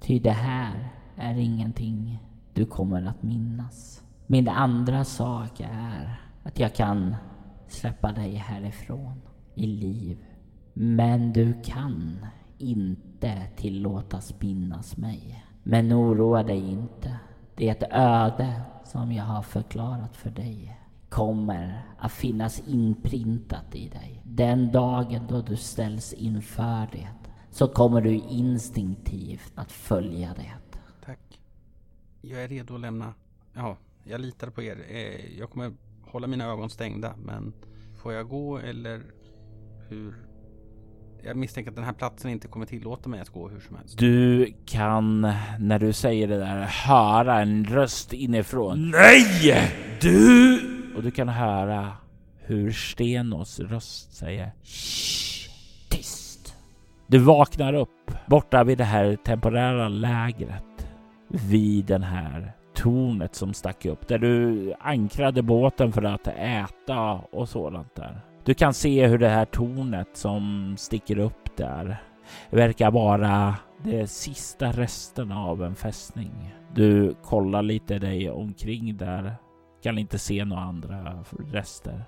ty 0.00 0.18
det 0.18 0.30
här 0.30 0.88
är 1.16 1.34
ingenting 1.34 2.18
du 2.54 2.66
kommer 2.66 3.06
att 3.06 3.22
minnas. 3.22 4.02
Min 4.30 4.48
andra 4.48 5.04
sak 5.04 5.60
är 5.60 6.20
att 6.42 6.58
jag 6.58 6.74
kan 6.74 7.16
släppa 7.68 8.12
dig 8.12 8.34
härifrån 8.34 9.22
i 9.54 9.66
liv. 9.66 10.24
Men 10.72 11.32
du 11.32 11.62
kan 11.62 12.26
inte 12.58 13.42
tillåtas 13.56 14.34
minnas 14.40 14.96
mig. 14.96 15.44
Men 15.62 15.92
oroa 15.92 16.42
dig 16.42 16.70
inte. 16.70 17.16
Det 17.54 17.92
öde 17.92 18.62
som 18.84 19.12
jag 19.12 19.24
har 19.24 19.42
förklarat 19.42 20.16
för 20.16 20.30
dig 20.30 20.80
kommer 21.08 21.82
att 21.98 22.12
finnas 22.12 22.68
inprintat 22.68 23.74
i 23.74 23.88
dig. 23.88 24.22
Den 24.24 24.72
dagen 24.72 25.26
då 25.28 25.42
du 25.42 25.56
ställs 25.56 26.12
inför 26.12 26.88
det 26.92 27.08
så 27.50 27.68
kommer 27.68 28.00
du 28.00 28.14
instinktivt 28.14 29.52
att 29.54 29.72
följa 29.72 30.34
det. 30.34 30.52
Tack. 31.04 31.40
Jag 32.20 32.44
är 32.44 32.48
redo 32.48 32.74
att 32.74 32.80
lämna. 32.80 33.14
Ja, 33.52 33.76
jag 34.08 34.20
litar 34.20 34.50
på 34.50 34.62
er. 34.62 34.84
Eh, 34.88 35.38
jag 35.38 35.50
kommer 35.50 35.72
hålla 36.02 36.26
mina 36.26 36.44
ögon 36.44 36.70
stängda 36.70 37.14
men 37.24 37.52
får 38.02 38.12
jag 38.12 38.28
gå 38.28 38.58
eller 38.58 39.02
hur? 39.88 40.14
Jag 41.22 41.36
misstänker 41.36 41.70
att 41.70 41.76
den 41.76 41.84
här 41.84 41.92
platsen 41.92 42.30
inte 42.30 42.48
kommer 42.48 42.66
tillåta 42.66 43.08
mig 43.08 43.20
att 43.20 43.28
gå 43.28 43.48
hur 43.48 43.60
som 43.60 43.76
helst. 43.76 43.98
Du 43.98 44.52
kan, 44.66 45.20
när 45.58 45.78
du 45.78 45.92
säger 45.92 46.28
det 46.28 46.38
där, 46.38 46.62
höra 46.62 47.40
en 47.40 47.64
röst 47.64 48.12
inifrån. 48.12 48.90
Nej! 48.90 49.72
Du! 50.00 50.60
Och 50.96 51.02
du 51.02 51.10
kan 51.10 51.28
höra 51.28 51.92
hur 52.36 52.72
Stenos 52.72 53.60
röst 53.60 54.16
säger 54.16 54.52
Shh, 54.62 55.50
tyst. 55.90 56.56
Du 57.06 57.18
vaknar 57.18 57.74
upp 57.74 58.10
borta 58.26 58.64
vid 58.64 58.78
det 58.78 58.84
här 58.84 59.16
temporära 59.16 59.88
lägret. 59.88 60.64
Vid 61.28 61.86
den 61.86 62.02
här 62.02 62.57
tornet 62.78 63.34
som 63.34 63.54
stack 63.54 63.86
upp 63.86 64.08
där 64.08 64.18
du 64.18 64.72
ankrade 64.80 65.42
båten 65.42 65.92
för 65.92 66.02
att 66.02 66.28
äta 66.28 67.12
och 67.12 67.48
sådant 67.48 67.94
där. 67.94 68.20
Du 68.44 68.54
kan 68.54 68.74
se 68.74 69.06
hur 69.06 69.18
det 69.18 69.28
här 69.28 69.44
tornet 69.44 70.08
som 70.12 70.74
sticker 70.78 71.18
upp 71.18 71.56
där 71.56 72.02
verkar 72.50 72.90
vara 72.90 73.54
de 73.82 74.06
sista 74.06 74.72
resterna 74.72 75.40
av 75.40 75.64
en 75.64 75.74
fästning. 75.74 76.54
Du 76.74 77.14
kollar 77.22 77.62
lite 77.62 77.98
dig 77.98 78.30
omkring 78.30 78.96
där, 78.96 79.34
kan 79.82 79.98
inte 79.98 80.18
se 80.18 80.44
några 80.44 80.62
andra 80.62 81.24
rester. 81.52 82.02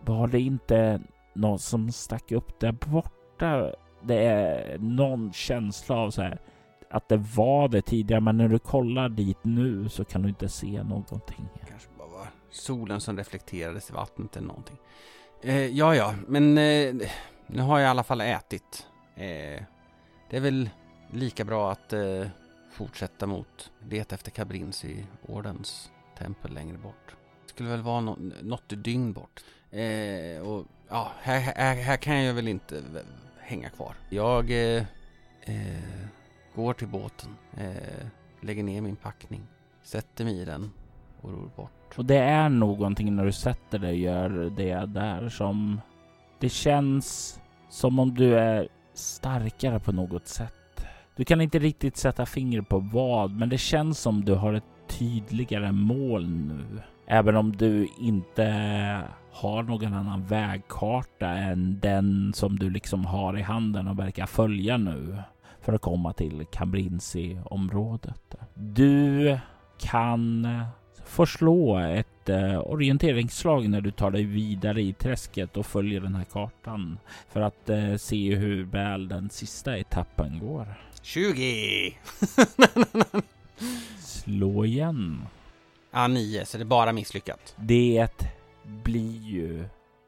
Var 0.00 0.26
det 0.26 0.40
inte 0.40 1.00
någon 1.34 1.58
som 1.58 1.92
stack 1.92 2.32
upp 2.32 2.60
där 2.60 2.72
borta? 2.72 3.70
Det 4.02 4.26
är 4.26 4.78
någon 4.78 5.32
känsla 5.32 5.96
av 5.96 6.10
så 6.10 6.22
här 6.22 6.38
att 6.94 7.08
det 7.08 7.16
var 7.16 7.68
det 7.68 7.82
tidigare, 7.82 8.20
men 8.20 8.36
när 8.36 8.48
du 8.48 8.58
kollar 8.58 9.08
dit 9.08 9.38
nu 9.42 9.88
så 9.88 10.04
kan 10.04 10.22
du 10.22 10.28
inte 10.28 10.48
se 10.48 10.82
någonting. 10.82 11.48
Kanske 11.68 11.88
bara 11.98 12.08
var 12.08 12.26
solen 12.50 13.00
som 13.00 13.16
reflekterades 13.16 13.90
i 13.90 13.92
vattnet 13.92 14.36
eller 14.36 14.46
någonting. 14.46 14.76
Eh, 15.42 15.66
ja, 15.66 15.94
ja, 15.94 16.14
men 16.28 16.58
eh, 16.58 16.94
nu 17.46 17.62
har 17.62 17.78
jag 17.78 17.86
i 17.86 17.90
alla 17.90 18.02
fall 18.02 18.20
ätit. 18.20 18.86
Eh, 19.16 19.62
det 20.30 20.36
är 20.36 20.40
väl 20.40 20.70
lika 21.10 21.44
bra 21.44 21.72
att 21.72 21.92
eh, 21.92 22.26
fortsätta 22.72 23.26
mot 23.26 23.70
leta 23.88 24.14
efter 24.14 24.30
Kabrins 24.30 24.84
i 24.84 25.06
Ordens 25.26 25.90
tempel 26.18 26.54
längre 26.54 26.78
bort. 26.78 27.16
Det 27.42 27.48
skulle 27.48 27.68
väl 27.68 27.82
vara 27.82 28.00
no 28.00 28.18
något 28.42 28.84
dygn 28.84 29.12
bort. 29.12 29.44
Eh, 29.70 30.48
och 30.48 30.66
ja, 30.88 31.12
här, 31.20 31.40
här, 31.40 31.74
här, 31.74 31.96
kan 31.96 32.24
jag 32.24 32.34
väl 32.34 32.48
inte 32.48 32.82
hänga 33.40 33.70
kvar. 33.70 33.94
Jag 34.10 34.50
eh, 34.50 34.82
eh 35.40 36.04
går 36.54 36.72
till 36.72 36.88
båten, 36.88 37.30
eh, 37.56 38.06
lägger 38.40 38.62
ner 38.62 38.80
min 38.80 38.96
packning, 38.96 39.42
sätter 39.82 40.24
mig 40.24 40.40
i 40.40 40.44
den 40.44 40.70
och 41.20 41.30
ror 41.30 41.50
bort. 41.56 41.94
Och 41.96 42.04
det 42.04 42.18
är 42.18 42.48
någonting 42.48 43.16
när 43.16 43.24
du 43.24 43.32
sätter 43.32 43.78
dig 43.78 43.90
och 43.90 43.98
gör 43.98 44.50
det 44.56 44.86
där 44.86 45.28
som... 45.28 45.80
Det 46.40 46.48
känns 46.48 47.40
som 47.68 47.98
om 47.98 48.14
du 48.14 48.38
är 48.38 48.68
starkare 48.94 49.80
på 49.80 49.92
något 49.92 50.28
sätt. 50.28 50.86
Du 51.16 51.24
kan 51.24 51.40
inte 51.40 51.58
riktigt 51.58 51.96
sätta 51.96 52.26
finger 52.26 52.62
på 52.62 52.78
vad, 52.78 53.30
men 53.30 53.48
det 53.48 53.58
känns 53.58 53.98
som 53.98 54.24
du 54.24 54.34
har 54.34 54.54
ett 54.54 54.64
tydligare 54.88 55.72
mål 55.72 56.28
nu. 56.28 56.82
Även 57.06 57.36
om 57.36 57.56
du 57.56 57.88
inte 58.00 58.44
har 59.32 59.62
någon 59.62 59.94
annan 59.94 60.24
vägkarta 60.24 61.28
än 61.28 61.80
den 61.80 62.32
som 62.34 62.58
du 62.58 62.70
liksom 62.70 63.04
har 63.04 63.38
i 63.38 63.42
handen 63.42 63.88
och 63.88 63.98
verkar 63.98 64.26
följa 64.26 64.76
nu 64.76 65.18
för 65.64 65.72
att 65.72 65.82
komma 65.82 66.12
till 66.12 66.46
Cambrinsi-området. 66.50 68.34
Du 68.54 69.38
kan 69.78 70.46
får 71.04 71.26
slå 71.26 71.78
ett 71.78 72.28
eh, 72.28 72.58
orienteringsslag 72.60 73.68
när 73.68 73.80
du 73.80 73.90
tar 73.90 74.10
dig 74.10 74.24
vidare 74.24 74.82
i 74.82 74.92
träsket 74.92 75.56
och 75.56 75.66
följer 75.66 76.00
den 76.00 76.14
här 76.14 76.24
kartan 76.24 76.98
för 77.28 77.40
att 77.40 77.68
eh, 77.68 77.96
se 77.96 78.34
hur 78.34 78.64
väl 78.64 79.08
den 79.08 79.30
sista 79.30 79.78
etappen 79.78 80.38
går. 80.38 80.74
20! 81.02 81.96
Slå 83.98 84.64
igen. 84.64 85.22
Ja, 85.92 86.08
9, 86.08 86.44
så 86.44 86.58
det 86.58 86.62
är 86.62 86.66
bara 86.66 86.92
misslyckat. 86.92 87.54
Det 87.56 88.24
blir 88.64 89.20
ju 89.22 89.64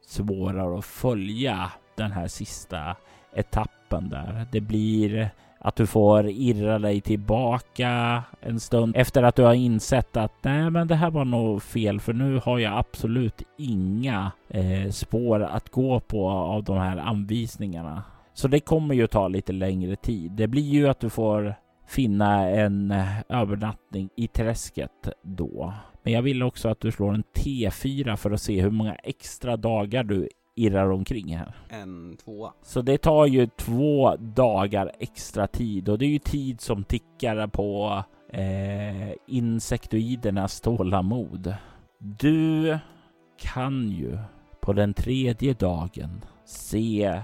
svårare 0.07 0.79
att 0.79 0.85
följa 0.85 1.73
den 1.95 2.13
här 2.13 2.29
sista 2.29 2.97
etappen 3.35 4.09
där. 4.09 4.47
Det 4.53 4.61
blir 4.61 5.31
att 5.67 5.77
du 5.77 5.87
får 5.87 6.29
irra 6.29 6.79
dig 6.79 7.01
tillbaka 7.01 8.23
en 8.41 8.61
stund 8.61 8.97
efter 8.97 9.23
att 9.23 9.37
du 9.37 9.43
har 9.43 9.55
insett 9.55 10.17
att 10.17 10.33
nej, 10.43 10.71
men 10.71 10.89
det 10.89 10.95
här 10.95 11.11
var 11.11 11.25
nog 11.25 11.63
fel 11.63 12.01
för 12.01 12.13
nu 12.13 12.41
har 12.45 12.59
jag 12.59 12.79
absolut 12.79 13.43
inga 13.59 14.33
eh, 14.49 14.91
spår 14.91 15.43
att 15.43 15.69
gå 15.69 16.01
på 16.01 16.29
av 16.29 16.65
de 16.65 16.79
här 16.79 16.97
anvisningarna. 16.97 18.03
Så 18.35 18.49
det 18.49 18.61
kommer 18.61 18.95
ju 18.95 19.07
ta 19.07 19.29
lite 19.29 19.53
längre 19.53 19.97
tid. 19.97 20.33
Det 20.33 20.47
blir 20.47 20.63
ju 20.63 20.89
att 20.89 21.01
du 21.01 21.11
får 21.11 21.55
finna 21.87 22.51
en 22.51 22.91
eh, 22.91 23.21
övernattning 23.29 24.09
i 24.17 24.27
träsket 24.29 25.09
då. 25.23 25.75
Men 26.03 26.13
jag 26.13 26.23
vill 26.23 26.43
också 26.43 26.69
att 26.69 26.81
du 26.81 26.93
slår 26.93 27.15
en 27.15 27.25
T4 27.37 28.17
för 28.17 28.31
att 28.31 28.43
se 28.43 28.63
hur 28.63 28.71
många 28.71 28.95
extra 28.95 29.57
dagar 29.57 30.05
du 30.05 30.29
irrar 30.57 30.91
omkring 30.91 31.37
här. 31.37 31.55
En 31.69 32.17
tvåa. 32.17 32.53
Så 32.63 32.83
det 32.83 32.99
tar 32.99 33.27
ju 33.27 33.47
två 33.47 34.17
dagar 34.17 34.93
extra 34.99 35.47
tid 35.47 35.89
och 35.89 35.99
det 35.99 36.05
är 36.05 36.11
ju 36.11 36.19
tid 36.19 36.61
som 36.61 36.85
tickar 36.85 37.47
på 37.47 38.03
eh, 38.33 39.13
insektoidernas 39.27 40.61
tålamod. 40.61 41.55
Du 41.99 42.79
kan 43.39 43.91
ju 43.91 44.19
på 44.61 44.73
den 44.73 44.95
tredje 44.95 45.55
dagen 45.55 46.25
se 46.45 47.21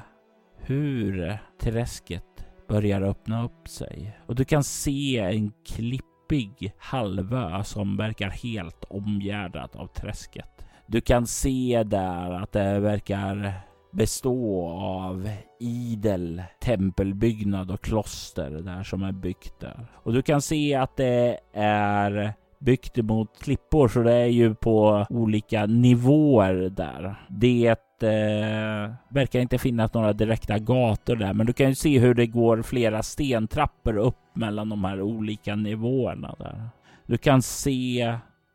hur 0.56 1.38
träsket 1.60 2.24
börjar 2.68 3.02
öppna 3.02 3.44
upp 3.44 3.68
sig 3.68 4.18
och 4.26 4.34
du 4.34 4.44
kan 4.44 4.64
se 4.64 5.18
en 5.18 5.52
klippig 5.66 6.72
halvö 6.78 7.64
som 7.64 7.96
verkar 7.96 8.30
helt 8.30 8.84
omgärdad 8.84 9.70
av 9.76 9.86
träsket. 9.86 10.66
Du 10.86 11.00
kan 11.00 11.26
se 11.26 11.82
där 11.86 12.30
att 12.30 12.52
det 12.52 12.80
verkar 12.80 13.52
bestå 13.92 14.68
av 14.78 15.30
idel 15.60 16.42
tempelbyggnad 16.60 17.70
och 17.70 17.80
kloster 17.80 18.50
där 18.50 18.82
som 18.82 19.02
är 19.02 19.12
byggt 19.12 19.60
där. 19.60 19.86
Och 19.92 20.12
du 20.12 20.22
kan 20.22 20.42
se 20.42 20.74
att 20.74 20.96
det 20.96 21.38
är 21.54 22.32
byggt 22.58 22.96
mot 22.96 23.42
klippor 23.42 23.88
så 23.88 24.02
det 24.02 24.14
är 24.14 24.26
ju 24.26 24.54
på 24.54 25.06
olika 25.10 25.66
nivåer 25.66 26.54
där. 26.54 27.14
Det 27.28 27.68
eh, 28.02 28.94
verkar 29.08 29.40
inte 29.40 29.58
finnas 29.58 29.94
några 29.94 30.12
direkta 30.12 30.58
gator 30.58 31.16
där, 31.16 31.32
men 31.32 31.46
du 31.46 31.52
kan 31.52 31.68
ju 31.68 31.74
se 31.74 31.98
hur 31.98 32.14
det 32.14 32.26
går 32.26 32.62
flera 32.62 33.02
stentrappor 33.02 33.96
upp 33.96 34.16
mellan 34.34 34.68
de 34.68 34.84
här 34.84 35.00
olika 35.00 35.56
nivåerna 35.56 36.34
där. 36.38 36.68
Du 37.06 37.18
kan 37.18 37.42
se 37.42 38.14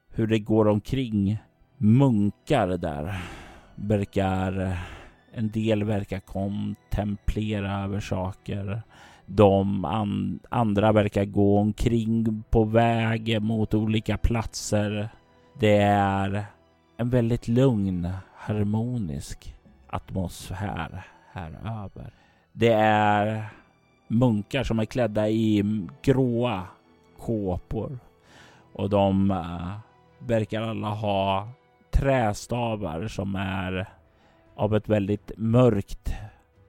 hur 0.10 0.28
det 0.28 0.40
går 0.40 0.68
omkring 0.68 1.38
munkar 1.78 2.68
där. 2.68 3.22
Verkar, 3.76 4.60
eh, 4.62 4.78
en 5.34 5.50
del 5.52 5.84
verkar 5.84 6.20
kontemplera 6.20 7.84
över 7.84 8.00
saker. 8.00 8.82
De 9.26 9.86
andra 10.50 10.92
verkar 10.92 11.26
gå 11.26 11.60
omkring 11.60 12.44
på 12.50 12.64
väg 12.64 13.42
mot 13.42 13.74
olika 13.74 14.18
platser. 14.18 15.10
Det 15.60 15.78
är 15.82 16.46
en 16.98 17.10
väldigt 17.10 17.48
lugn, 17.48 18.10
harmonisk 18.36 19.56
atmosfär 19.88 21.06
här 21.32 21.60
över. 21.84 22.14
Det 22.54 22.74
är 22.74 23.46
munkar 24.08 24.64
som 24.64 24.80
är 24.80 24.86
klädda 24.86 25.30
i 25.30 25.64
gråa 26.02 26.64
kåpor 27.20 28.00
och 28.74 28.90
de 28.90 29.32
eh, 29.32 29.78
verkar 30.20 30.62
alla 30.62 30.90
ha 30.90 31.48
trästavar 31.98 33.08
som 33.08 33.36
är 33.36 33.90
av 34.56 34.76
ett 34.76 34.90
väldigt 34.90 35.32
mörkt 35.38 36.14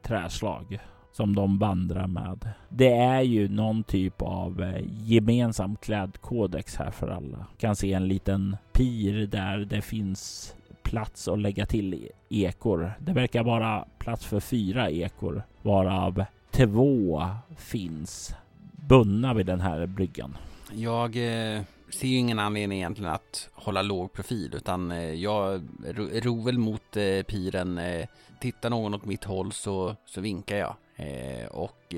träslag 0.02 0.78
som 1.12 1.34
de 1.34 1.58
vandrar 1.58 2.06
med. 2.06 2.48
Det 2.68 2.92
är 2.92 3.22
ju 3.22 3.48
någon 3.48 3.82
typ 3.82 4.22
av 4.22 4.62
eh, 4.62 4.82
gemensam 4.86 5.76
klädkodex 5.76 6.76
här 6.76 6.90
för 6.90 7.08
alla. 7.08 7.46
Kan 7.58 7.76
se 7.76 7.92
en 7.92 8.08
liten 8.08 8.56
pir 8.72 9.26
där 9.26 9.58
det 9.58 9.82
finns 9.82 10.54
plats 10.82 11.28
att 11.28 11.38
lägga 11.38 11.66
till 11.66 12.08
ekor. 12.28 12.92
Det 12.98 13.12
verkar 13.12 13.42
vara 13.44 13.84
plats 13.98 14.24
för 14.24 14.40
fyra 14.40 14.90
ekor 14.90 15.42
varav 15.62 16.24
två 16.50 17.24
finns 17.56 18.34
bundna 18.88 19.34
vid 19.34 19.46
den 19.46 19.60
här 19.60 19.86
bryggan. 19.86 20.36
Jag 20.72 21.16
eh, 21.16 21.62
ser 21.90 22.08
ju 22.08 22.16
ingen 22.16 22.38
anledning 22.38 22.78
egentligen 22.78 23.12
att 23.12 23.48
hålla 23.52 23.82
låg 23.82 24.12
profil 24.12 24.54
utan 24.54 24.90
eh, 24.90 25.14
jag 25.14 25.68
ror 25.94 26.44
väl 26.44 26.58
mot 26.58 26.96
eh, 26.96 27.22
piren. 27.22 27.78
Eh, 27.78 28.06
tittar 28.40 28.70
någon 28.70 28.94
åt 28.94 29.04
mitt 29.04 29.24
håll 29.24 29.52
så, 29.52 29.96
så 30.06 30.20
vinkar 30.20 30.56
jag. 30.56 30.74
Och 31.50 31.94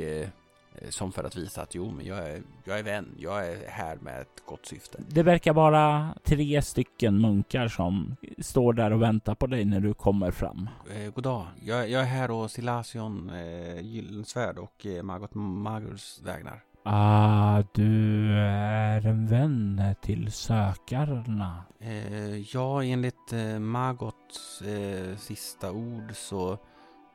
som 0.88 1.12
för 1.12 1.24
att 1.24 1.36
visa 1.36 1.62
att 1.62 1.74
jo, 1.74 1.90
men 1.90 2.06
jag 2.06 2.18
är, 2.18 2.42
jag 2.64 2.78
är 2.78 2.82
vän. 2.82 3.14
Jag 3.18 3.48
är 3.48 3.68
här 3.68 3.96
med 3.96 4.20
ett 4.20 4.42
gott 4.46 4.66
syfte. 4.66 4.98
Det 5.08 5.22
verkar 5.22 5.52
vara 5.52 6.14
tre 6.24 6.62
stycken 6.62 7.20
munkar 7.20 7.68
som 7.68 8.16
står 8.38 8.72
där 8.72 8.90
och 8.90 9.02
väntar 9.02 9.34
på 9.34 9.46
dig 9.46 9.64
när 9.64 9.80
du 9.80 9.94
kommer 9.94 10.30
fram. 10.30 10.68
Eh, 10.94 11.12
god 11.12 11.24
dag. 11.24 11.46
Jag, 11.62 11.90
jag 11.90 12.02
är 12.02 12.06
här 12.06 12.30
och 12.30 12.50
Silasion 12.50 13.30
eh, 13.30 13.80
Gyllensvärd 13.80 14.58
och 14.58 14.86
eh, 14.86 15.02
Margot 15.02 15.34
Magurs 15.34 16.20
vägnar. 16.24 16.62
Ah, 16.82 17.62
du 17.72 18.32
är 18.38 19.06
en 19.06 19.26
vän 19.26 19.82
till 20.02 20.32
sökarna. 20.32 21.64
Eh, 21.80 22.54
ja, 22.54 22.84
enligt 22.84 23.32
eh, 23.32 23.58
Margots 23.58 24.62
eh, 24.62 25.16
sista 25.16 25.72
ord 25.72 26.12
så, 26.14 26.58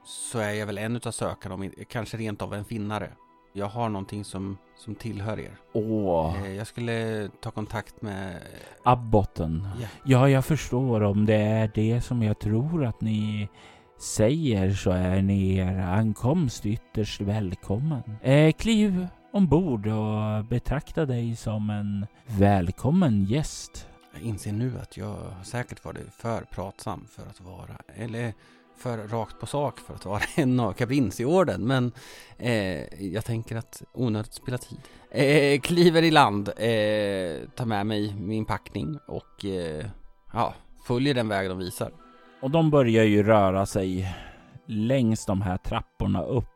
så 0.06 0.40
är 0.40 0.52
jag 0.52 0.66
väl 0.66 0.78
en 0.78 0.96
utav 0.96 1.12
sökarna, 1.12 1.70
kanske 1.90 2.18
rent 2.18 2.42
av 2.42 2.54
en 2.54 2.66
finnare. 2.66 3.10
Jag 3.54 3.66
har 3.66 3.90
någonting 3.90 4.24
som, 4.24 4.58
som 4.78 4.96
tillhör 4.96 5.40
er. 5.40 5.58
Åh. 5.74 6.44
Eh, 6.44 6.56
jag 6.56 6.68
skulle 6.68 7.30
ta 7.42 7.52
kontakt 7.52 8.02
med... 8.02 8.42
Abboten. 8.84 9.68
Ja. 9.82 9.88
ja, 10.06 10.30
jag 10.30 10.46
förstår. 10.46 11.04
Om 11.04 11.26
det 11.26 11.36
är 11.36 11.72
det 11.76 12.02
som 12.02 12.24
jag 12.24 12.40
tror 12.40 12.86
att 12.86 13.02
ni 13.02 13.50
säger 14.00 14.72
så 14.72 14.92
är 14.92 15.22
ni 15.22 15.58
er 15.58 15.78
ankomst 15.78 16.66
ytterst 16.66 17.22
välkommen. 17.22 18.04
Eh, 18.22 18.54
kliv 18.54 19.08
ombord 19.36 19.88
och 19.88 20.46
betrakta 20.46 21.06
dig 21.06 21.36
som 21.36 21.70
en 21.70 22.06
välkommen 22.26 23.26
gäst. 23.26 23.88
Jag 24.14 24.22
inser 24.22 24.52
nu 24.52 24.74
att 24.82 24.98
jag 24.98 25.18
säkert 25.44 25.86
varit 25.86 26.14
för 26.14 26.42
pratsam 26.42 27.08
för 27.12 27.24
att 27.24 27.42
vara, 27.42 27.78
eller 27.96 28.34
för 28.78 28.98
rakt 28.98 29.40
på 29.40 29.46
sak 29.46 29.80
för 29.80 29.94
att 29.94 30.06
vara 30.06 30.22
en 30.36 30.60
av 30.60 30.74
Cabrinci-orden. 30.74 31.68
Men 31.68 31.92
eh, 32.38 33.04
jag 33.14 33.26
tänker 33.26 33.56
att 33.56 33.84
onödigt 33.94 34.34
spela 34.34 34.58
tid. 34.58 34.80
Eh, 35.12 35.60
kliver 35.60 36.04
i 36.04 36.12
land, 36.12 36.48
eh, 36.48 37.50
tar 37.56 37.66
med 37.66 37.86
mig 37.86 38.16
min 38.20 38.46
packning 38.46 39.00
och 39.08 39.46
eh, 39.46 39.86
ja, 40.34 40.54
följer 40.88 41.14
den 41.14 41.28
väg 41.28 41.50
de 41.50 41.58
visar. 41.58 41.92
Och 42.42 42.52
de 42.52 42.70
börjar 42.72 43.04
ju 43.04 43.24
röra 43.24 43.66
sig 43.66 44.16
längs 44.66 45.26
de 45.26 45.42
här 45.42 45.58
trapporna 45.58 46.24
upp 46.24 46.55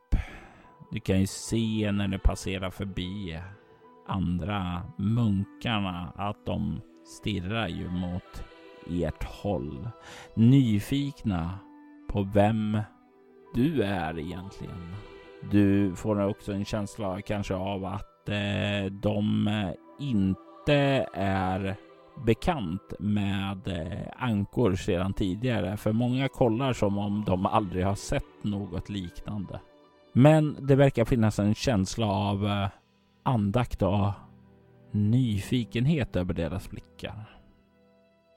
du 0.92 1.00
kan 1.00 1.20
ju 1.20 1.28
se 1.28 1.92
när 1.92 2.08
du 2.08 2.20
passerar 2.20 2.70
förbi 2.70 3.40
andra 4.08 4.82
munkarna 4.98 6.14
att 6.16 6.46
de 6.46 6.82
stirrar 7.06 7.68
ju 7.68 7.90
mot 7.90 8.44
ert 8.90 9.24
håll. 9.24 9.90
Nyfikna 10.34 11.60
på 12.10 12.24
vem 12.24 12.82
du 13.54 13.84
är 13.84 14.20
egentligen. 14.20 14.96
Du 15.52 15.96
får 15.96 16.26
också 16.26 16.54
en 16.54 16.66
känsla 16.66 17.22
kanske 17.22 17.56
av 17.56 17.86
att 17.86 18.30
eh, 18.30 18.92
de 18.92 19.48
eh, 19.48 19.72
inte 20.00 21.08
är 21.14 21.76
bekant 22.26 22.94
med 23.00 23.68
eh, 23.68 24.08
ankor 24.16 24.76
sedan 24.76 25.14
tidigare. 25.14 25.78
För 25.78 25.92
många 25.92 26.28
kollar 26.28 26.74
som 26.74 26.98
om 26.98 27.24
de 27.26 27.46
aldrig 27.46 27.86
har 27.86 27.96
sett 27.96 28.44
något 28.44 28.90
liknande. 28.90 29.60
Men 30.14 30.68
det 30.68 30.76
verkar 30.76 31.06
finnas 31.06 31.40
en 31.40 31.56
känsla 31.56 32.06
av 32.08 32.46
eh, 32.46 32.68
andakt 33.24 33.82
och 33.82 34.12
nyfikenhet 34.92 36.16
över 36.16 36.34
deras 36.34 36.70
blickar. 36.70 37.40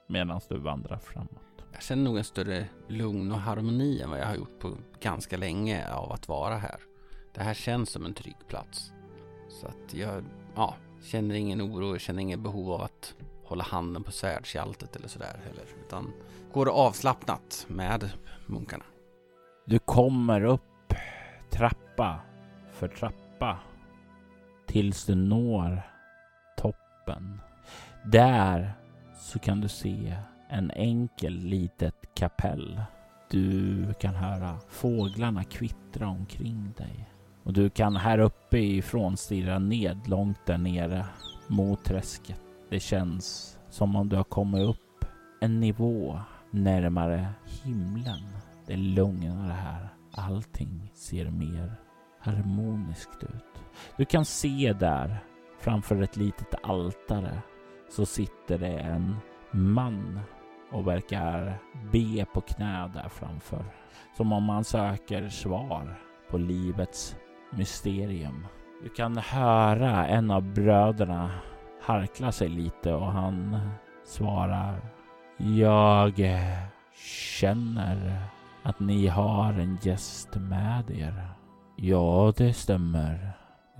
Medan 0.09 0.41
du 0.49 0.59
vandrar 0.59 0.99
framåt. 0.99 1.65
Jag 1.73 1.83
känner 1.83 2.03
nog 2.05 2.19
en 2.19 2.25
större 2.25 2.67
lugn 2.89 3.33
och 3.33 3.39
harmoni 3.39 4.01
än 4.01 4.11
vad 4.11 4.19
jag 4.19 4.27
har 4.27 4.35
gjort 4.35 4.59
på 4.59 4.71
ganska 5.01 5.37
länge 5.37 5.93
av 5.93 6.13
att 6.13 6.29
vara 6.29 6.57
här. 6.57 6.81
Det 7.35 7.43
här 7.43 7.55
känns 7.55 7.91
som 7.91 8.05
en 8.05 8.15
trygg 8.15 8.37
plats. 8.49 8.93
Så 9.49 9.67
att 9.67 9.95
jag 9.95 10.25
ja, 10.55 10.75
känner 11.03 11.35
ingen 11.35 11.63
oro, 11.63 11.99
känner 11.99 12.23
inget 12.23 12.41
behov 12.41 12.73
av 12.73 12.83
att 12.83 13.15
hålla 13.45 13.65
handen 13.65 14.03
på 14.03 14.13
svärdshjältet 14.13 14.97
eller 14.97 15.09
sådär 15.09 15.41
heller. 15.45 15.65
Utan 15.87 16.13
går 16.53 16.69
avslappnat 16.69 17.67
med 17.69 18.11
munkarna. 18.47 18.85
Du 19.67 19.79
kommer 19.79 20.45
upp 20.45 20.72
trappa 21.53 22.21
för 22.73 22.89
trappa 22.89 23.59
tills 24.67 25.07
du 25.07 25.15
når 25.15 25.83
toppen. 26.57 27.41
Där 28.05 28.73
så 29.17 29.39
kan 29.39 29.61
du 29.61 29.69
se 29.69 30.17
en 30.49 30.71
enkel 30.71 31.35
litet 31.35 32.15
kapell. 32.15 32.81
Du 33.31 33.85
kan 33.95 34.15
höra 34.15 34.59
fåglarna 34.69 35.45
kvittra 35.45 36.09
omkring 36.09 36.73
dig 36.77 37.09
och 37.43 37.53
du 37.53 37.71
kan 37.71 37.97
här 37.97 38.19
uppe 38.19 38.59
ifrån 38.59 39.17
stirra 39.17 39.59
ned 39.59 40.09
långt 40.09 40.47
där 40.47 40.59
nere 40.59 41.07
mot 41.49 41.85
träsket. 41.85 42.41
Det 42.71 42.81
känns 42.81 43.59
som 43.71 43.97
om 43.97 44.09
du 44.09 44.17
har 44.17 44.25
kommit 44.25 44.69
upp 44.69 45.05
en 45.41 45.61
nivå 45.61 46.21
närmare 46.51 47.29
himlen. 47.63 48.21
Det 48.67 48.73
är 48.73 48.77
lugnare 48.77 49.53
här. 49.53 49.89
Allting 50.13 50.91
ser 50.95 51.31
mer 51.31 51.75
harmoniskt 52.21 53.23
ut. 53.23 53.65
Du 53.97 54.05
kan 54.05 54.25
se 54.25 54.73
där 54.73 55.25
framför 55.59 56.03
ett 56.03 56.17
litet 56.17 56.55
altare 56.63 57.43
så 57.91 58.07
sitter 58.07 58.59
det 58.59 58.79
en 58.79 59.17
man 59.51 60.21
och 60.71 60.87
verkar 60.87 61.59
be 61.93 62.25
på 62.25 62.41
knä 62.41 62.91
där 62.95 63.09
framför. 63.09 63.65
Som 64.17 64.33
om 64.33 64.45
man 64.45 64.65
söker 64.65 65.29
svar 65.29 66.01
på 66.31 66.39
livets 66.39 67.17
mysterium. 67.51 68.47
Du 68.83 68.89
kan 68.89 69.17
höra 69.17 70.07
en 70.07 70.31
av 70.31 70.43
bröderna 70.43 71.31
harkla 71.83 72.33
sig 72.33 72.49
lite 72.49 72.95
och 72.95 73.13
han 73.13 73.61
svarar 74.05 74.81
Jag 75.37 76.15
känner 77.39 78.23
att 78.63 78.81
ni 78.81 79.07
har 79.07 79.53
en 79.53 79.79
gäst 79.83 80.35
med 80.35 80.91
er. 80.91 81.29
Ja, 81.77 82.33
det 82.37 82.53
stämmer. 82.53 83.33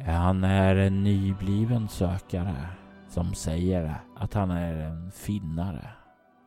Han 0.07 0.45
är 0.45 0.77
en 0.77 1.03
nybliven 1.03 1.89
sökare 1.89 2.67
som 3.09 3.35
säger 3.35 3.95
att 4.17 4.35
han 4.35 4.51
är 4.51 4.75
en 4.75 5.11
finnare. 5.11 5.89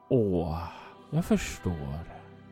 Åh, 0.09 0.63
Jag 1.11 1.25
förstår. 1.25 1.99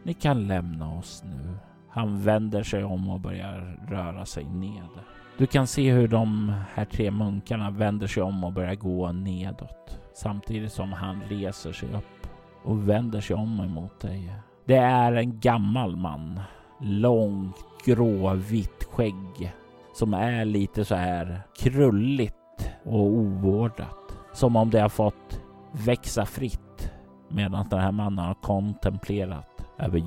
Ni 0.04 0.14
kan 0.14 0.48
lämna 0.48 0.94
oss 0.94 1.24
nu. 1.26 1.58
Han 1.90 2.24
vänder 2.24 2.64
sig 2.64 2.84
om 2.84 3.10
och 3.10 3.20
börjar 3.20 3.80
röra 3.88 4.26
sig 4.26 4.46
ned. 4.46 4.90
Du 5.38 5.48
kan 5.48 5.68
se 5.68 5.92
hur 5.92 6.08
de 6.08 6.54
här 6.74 6.86
tre 6.86 7.12
munkarna 7.12 7.70
vänder 7.72 8.08
sig 8.08 8.24
om 8.24 8.44
och 8.44 8.54
börjar 8.54 8.76
gå 8.76 9.12
nedåt. 9.12 10.00
Samtidigt 10.14 10.72
som 10.72 10.94
han 10.94 11.22
reser 11.22 11.72
sig 11.72 11.90
upp 11.94 12.28
och 12.64 12.90
vänder 12.90 13.22
sig 13.22 13.36
om 13.36 13.60
emot 13.60 14.00
dig. 14.00 14.34
Det 14.66 14.78
är 14.78 15.14
en 15.14 15.40
gammal 15.40 15.96
man. 15.96 16.40
Långt 16.82 17.56
gråvitt 17.86 18.84
skägg 18.84 19.54
som 19.94 20.14
är 20.14 20.46
lite 20.46 20.86
så 20.86 20.96
här 20.96 21.42
krulligt 21.60 22.70
och 22.84 23.04
ovårdat. 23.04 23.98
Som 24.34 24.56
om 24.56 24.70
det 24.70 24.80
har 24.80 24.90
fått 24.90 25.42
växa 25.72 26.26
fritt 26.26 26.92
medan 27.30 27.70
den 27.70 27.80
här 27.80 27.92
mannen 27.92 28.26
har 28.26 28.34
kontemplerat 28.34 29.66
över 29.80 30.00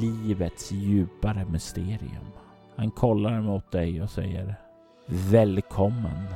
livets 0.00 0.72
djupare 0.72 1.44
mysterium. 1.44 2.26
Han 2.76 2.90
kollar 2.90 3.40
mot 3.40 3.70
dig 3.70 4.02
och 4.02 4.10
säger 4.10 4.54
Välkommen 5.06 6.26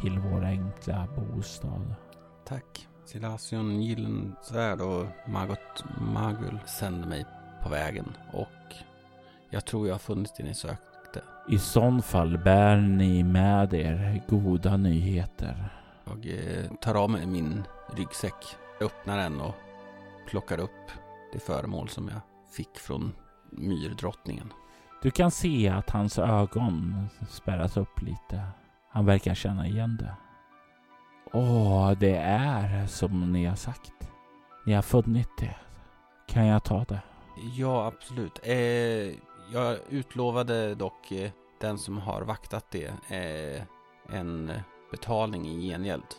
till 0.00 0.18
vår 0.18 0.44
enkla 0.44 1.08
bostad. 1.16 1.94
Tack. 2.44 2.88
Silasion 3.04 3.82
Gyllensvärd 3.82 4.80
och 4.80 5.06
Magot 5.28 5.84
Magul 6.00 6.58
sände 6.66 7.06
mig 7.06 7.26
på 7.62 7.68
vägen 7.68 8.16
och 8.32 8.74
jag 9.50 9.64
tror 9.64 9.86
jag 9.86 9.94
har 9.94 9.98
funnit 9.98 10.34
det 10.36 10.42
ni 10.44 10.54
sökte. 10.54 11.22
I 11.48 11.58
sån 11.58 12.02
fall 12.02 12.38
bär 12.38 12.76
ni 12.76 13.24
med 13.24 13.74
er 13.74 14.22
goda 14.28 14.76
nyheter. 14.76 15.68
Jag 16.04 16.26
eh, 16.26 16.70
tar 16.80 16.94
av 16.94 17.10
mig 17.10 17.26
min 17.26 17.62
ryggsäck, 17.96 18.56
öppnar 18.80 19.18
den 19.18 19.40
och 19.40 19.54
plockar 20.28 20.60
upp 20.60 20.90
det 21.32 21.38
föremål 21.38 21.88
som 21.88 22.08
jag 22.08 22.20
fick 22.52 22.78
från 22.78 23.12
myrdrottningen. 23.50 24.52
Du 25.02 25.10
kan 25.10 25.30
se 25.30 25.68
att 25.68 25.90
hans 25.90 26.18
ögon 26.18 27.06
spärras 27.28 27.76
upp 27.76 28.02
lite. 28.02 28.46
Han 28.90 29.06
verkar 29.06 29.34
känna 29.34 29.66
igen 29.66 29.96
det. 30.00 30.16
Åh, 31.36 31.92
det 31.92 32.16
är 32.16 32.86
som 32.86 33.32
ni 33.32 33.44
har 33.44 33.56
sagt. 33.56 33.92
Ni 34.66 34.72
har 34.72 34.82
funnit 34.82 35.28
det. 35.38 35.56
Kan 36.28 36.46
jag 36.46 36.64
ta 36.64 36.84
det? 36.84 37.02
Ja, 37.56 37.86
absolut. 37.86 38.40
Eh, 38.42 38.56
jag 39.52 39.78
utlovade 39.88 40.74
dock 40.74 41.12
eh, 41.12 41.30
den 41.60 41.78
som 41.78 41.98
har 41.98 42.22
vaktat 42.22 42.70
det 42.70 42.86
eh, 43.08 43.62
en 44.16 44.52
betalning 44.90 45.46
i 45.46 45.68
gengäld. 45.68 46.14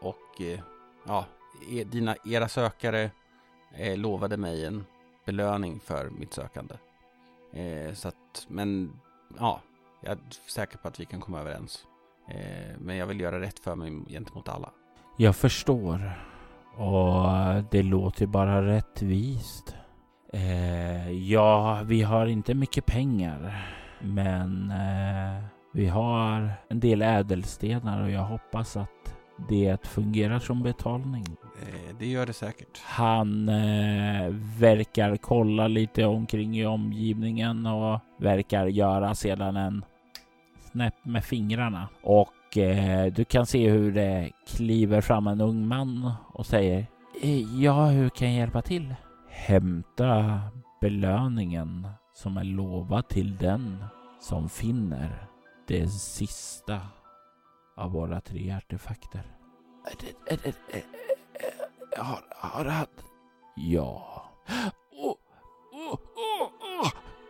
Och 0.00 0.40
eh, 0.40 0.60
ja, 1.06 1.24
e, 1.70 1.84
dina, 1.84 2.16
era 2.24 2.48
sökare 2.48 3.10
eh, 3.74 3.98
lovade 3.98 4.36
mig 4.36 4.64
en 4.64 4.86
belöning 5.24 5.80
för 5.80 6.10
mitt 6.10 6.34
sökande. 6.34 6.74
Eh, 7.52 7.94
så 7.94 8.08
att, 8.08 8.46
men 8.48 9.00
ja, 9.38 9.60
jag 10.00 10.12
är 10.12 10.18
säker 10.50 10.78
på 10.78 10.88
att 10.88 11.00
vi 11.00 11.04
kan 11.04 11.20
komma 11.20 11.40
överens. 11.40 11.86
Eh, 12.28 12.78
men 12.78 12.96
jag 12.96 13.06
vill 13.06 13.20
göra 13.20 13.40
rätt 13.40 13.58
för 13.58 13.74
mig 13.74 13.92
gentemot 14.08 14.48
alla. 14.48 14.70
Jag 15.16 15.36
förstår. 15.36 16.12
Och 16.76 17.28
det 17.70 17.82
låter 17.82 18.26
bara 18.26 18.66
rättvist. 18.66 19.74
Eh, 20.32 21.10
ja, 21.10 21.82
vi 21.84 22.02
har 22.02 22.26
inte 22.26 22.54
mycket 22.54 22.86
pengar. 22.86 23.66
Men 24.00 24.70
eh, 24.70 25.44
vi 25.72 25.86
har 25.86 26.50
en 26.68 26.80
del 26.80 27.02
ädelstenar 27.02 28.02
och 28.02 28.10
jag 28.10 28.24
hoppas 28.24 28.76
att 28.76 29.16
det 29.48 29.86
fungerar 29.86 30.38
som 30.38 30.62
betalning. 30.62 31.24
Eh, 31.62 31.96
det 31.98 32.06
gör 32.06 32.26
det 32.26 32.32
säkert. 32.32 32.80
Han 32.84 33.46
verkar 34.58 35.16
kolla 35.16 35.68
lite 35.68 36.04
omkring 36.04 36.58
i 36.58 36.66
omgivningen 36.66 37.66
och 37.66 38.00
verkar 38.18 38.66
göra 38.66 39.14
sedan 39.14 39.56
en 39.56 39.84
snäpp 40.76 41.04
med 41.04 41.24
fingrarna. 41.24 41.88
Och 42.02 42.56
eh, 42.58 43.12
du 43.12 43.24
kan 43.24 43.46
se 43.46 43.70
hur 43.70 43.92
det 43.92 44.30
kliver 44.46 45.00
fram 45.00 45.26
en 45.26 45.40
ung 45.40 45.66
man 45.66 46.12
och 46.32 46.46
säger 46.46 46.86
"Eh, 47.22 47.60
Ja, 47.62 47.86
hur 47.86 48.08
kan 48.08 48.28
jag 48.28 48.36
hjälpa 48.36 48.62
till? 48.62 48.94
Hämta 49.28 50.40
belöningen 50.80 51.88
som 52.14 52.36
är 52.36 52.44
lovad 52.44 53.08
till 53.08 53.36
den 53.36 53.84
som 54.20 54.48
finner 54.48 55.26
det 55.66 55.88
sista 55.88 56.80
av 57.76 57.92
våra 57.92 58.20
tre 58.20 58.50
artefakter. 58.52 59.22
Har, 61.96 62.18
har 62.30 62.64
han? 62.64 62.86
Ja. 63.56 64.22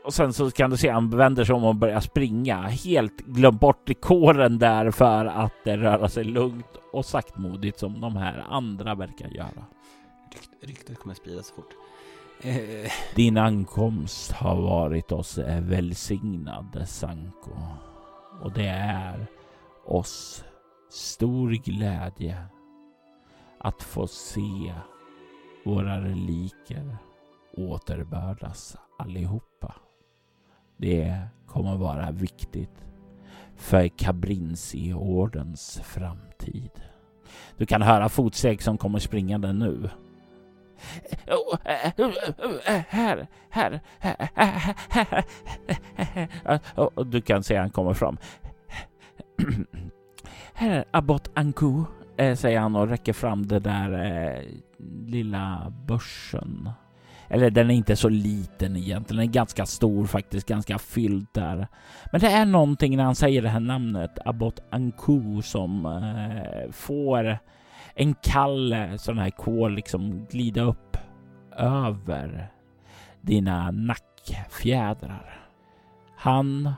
Och 0.07 0.15
sen 0.15 0.33
så 0.33 0.51
kan 0.51 0.71
du 0.71 0.77
se 0.77 0.89
han 0.91 1.11
vänder 1.11 1.45
sig 1.45 1.55
om 1.55 1.65
och 1.65 1.75
börjar 1.75 2.01
springa. 2.01 2.63
Helt 2.63 3.17
glömt 3.17 3.61
bort 3.61 3.91
i 3.91 3.95
kåren 3.95 4.59
där 4.59 4.91
för 4.91 5.27
att 5.27 5.53
röra 5.65 6.09
sig 6.09 6.25
lugnt 6.25 6.67
och 6.93 7.05
saktmodigt 7.05 7.79
som 7.79 8.01
de 8.01 8.17
här 8.17 8.45
andra 8.51 8.95
verkar 8.95 9.29
göra. 9.29 9.65
Rykt, 10.33 10.51
ryktet 10.69 10.99
kommer 10.99 11.15
spridas 11.15 11.51
fort. 11.51 11.69
Eh, 12.43 12.91
Din 13.15 13.37
ankomst 13.37 14.33
har 14.33 14.57
varit 14.63 15.13
oss 15.13 15.39
välsignad, 15.61 16.85
Sanko. 16.89 17.51
Och 18.43 18.53
det 18.53 18.69
är 18.69 19.27
oss 19.85 20.45
stor 20.91 21.51
glädje 21.51 22.37
att 23.59 23.83
få 23.83 24.07
se 24.07 24.75
våra 25.65 26.01
reliker 26.01 26.97
återbördas 27.57 28.77
allihopa. 28.99 29.75
Det 30.77 31.21
kommer 31.47 31.77
vara 31.77 32.11
viktigt 32.11 32.85
för 33.57 33.89
Kabrinsi-ordens 33.89 35.81
framtid. 35.85 36.71
Du 37.57 37.67
kan 37.67 37.83
höra 37.83 38.09
fotsteg 38.09 38.63
som 38.63 38.79
kommer 38.79 38.99
springande 38.99 39.53
nu. 39.53 39.91
Oh, 41.27 41.57
Här, 41.65 42.85
här, 42.89 43.29
här, 43.49 43.81
här, 43.99 45.25
här. 46.45 47.05
Du 47.05 47.21
kan 47.21 47.43
se 47.43 47.57
han 47.57 47.71
kommer 47.71 47.95
fram. 47.95 48.19
Här 50.55 50.71
är 50.71 50.85
Abbot 50.91 51.31
Anku, 51.35 51.85
eh, 52.17 52.35
säger 52.35 52.61
han 52.61 52.77
och 52.77 52.89
räcker 52.89 53.13
fram 53.13 53.47
den 53.47 53.63
där 53.63 53.93
eh, 53.93 54.43
lilla 55.07 55.73
börsen. 55.87 56.71
Eller 57.29 57.51
den 57.51 57.71
är 57.71 57.75
inte 57.75 57.97
så 57.97 58.09
liten 58.09 58.77
egentligen, 58.77 59.21
den 59.21 59.29
är 59.29 59.33
ganska 59.33 59.67
stor 59.67 60.07
faktiskt, 60.07 60.49
ganska 60.49 60.79
fylld 60.79 61.27
där. 61.33 61.69
Men 62.13 62.21
det 62.21 62.27
är 62.27 62.47
någonting 62.47 62.97
när 62.97 63.05
han 63.05 63.15
säger 63.15 63.43
det 63.43 63.49
här 63.49 63.61
namnet, 63.61 64.19
Abbot 64.25 64.61
Anku, 64.71 65.43
som 65.43 65.87
eh, 65.87 66.73
får 66.73 67.39
en 67.95 68.15
kall 68.15 68.75
sån 68.99 69.19
här 69.19 69.31
kol 69.31 69.75
liksom 69.75 70.27
glida 70.31 70.63
upp 70.63 70.97
över 71.57 72.51
dina 73.21 73.71
nackfjädrar. 73.71 75.49
Han 76.17 76.73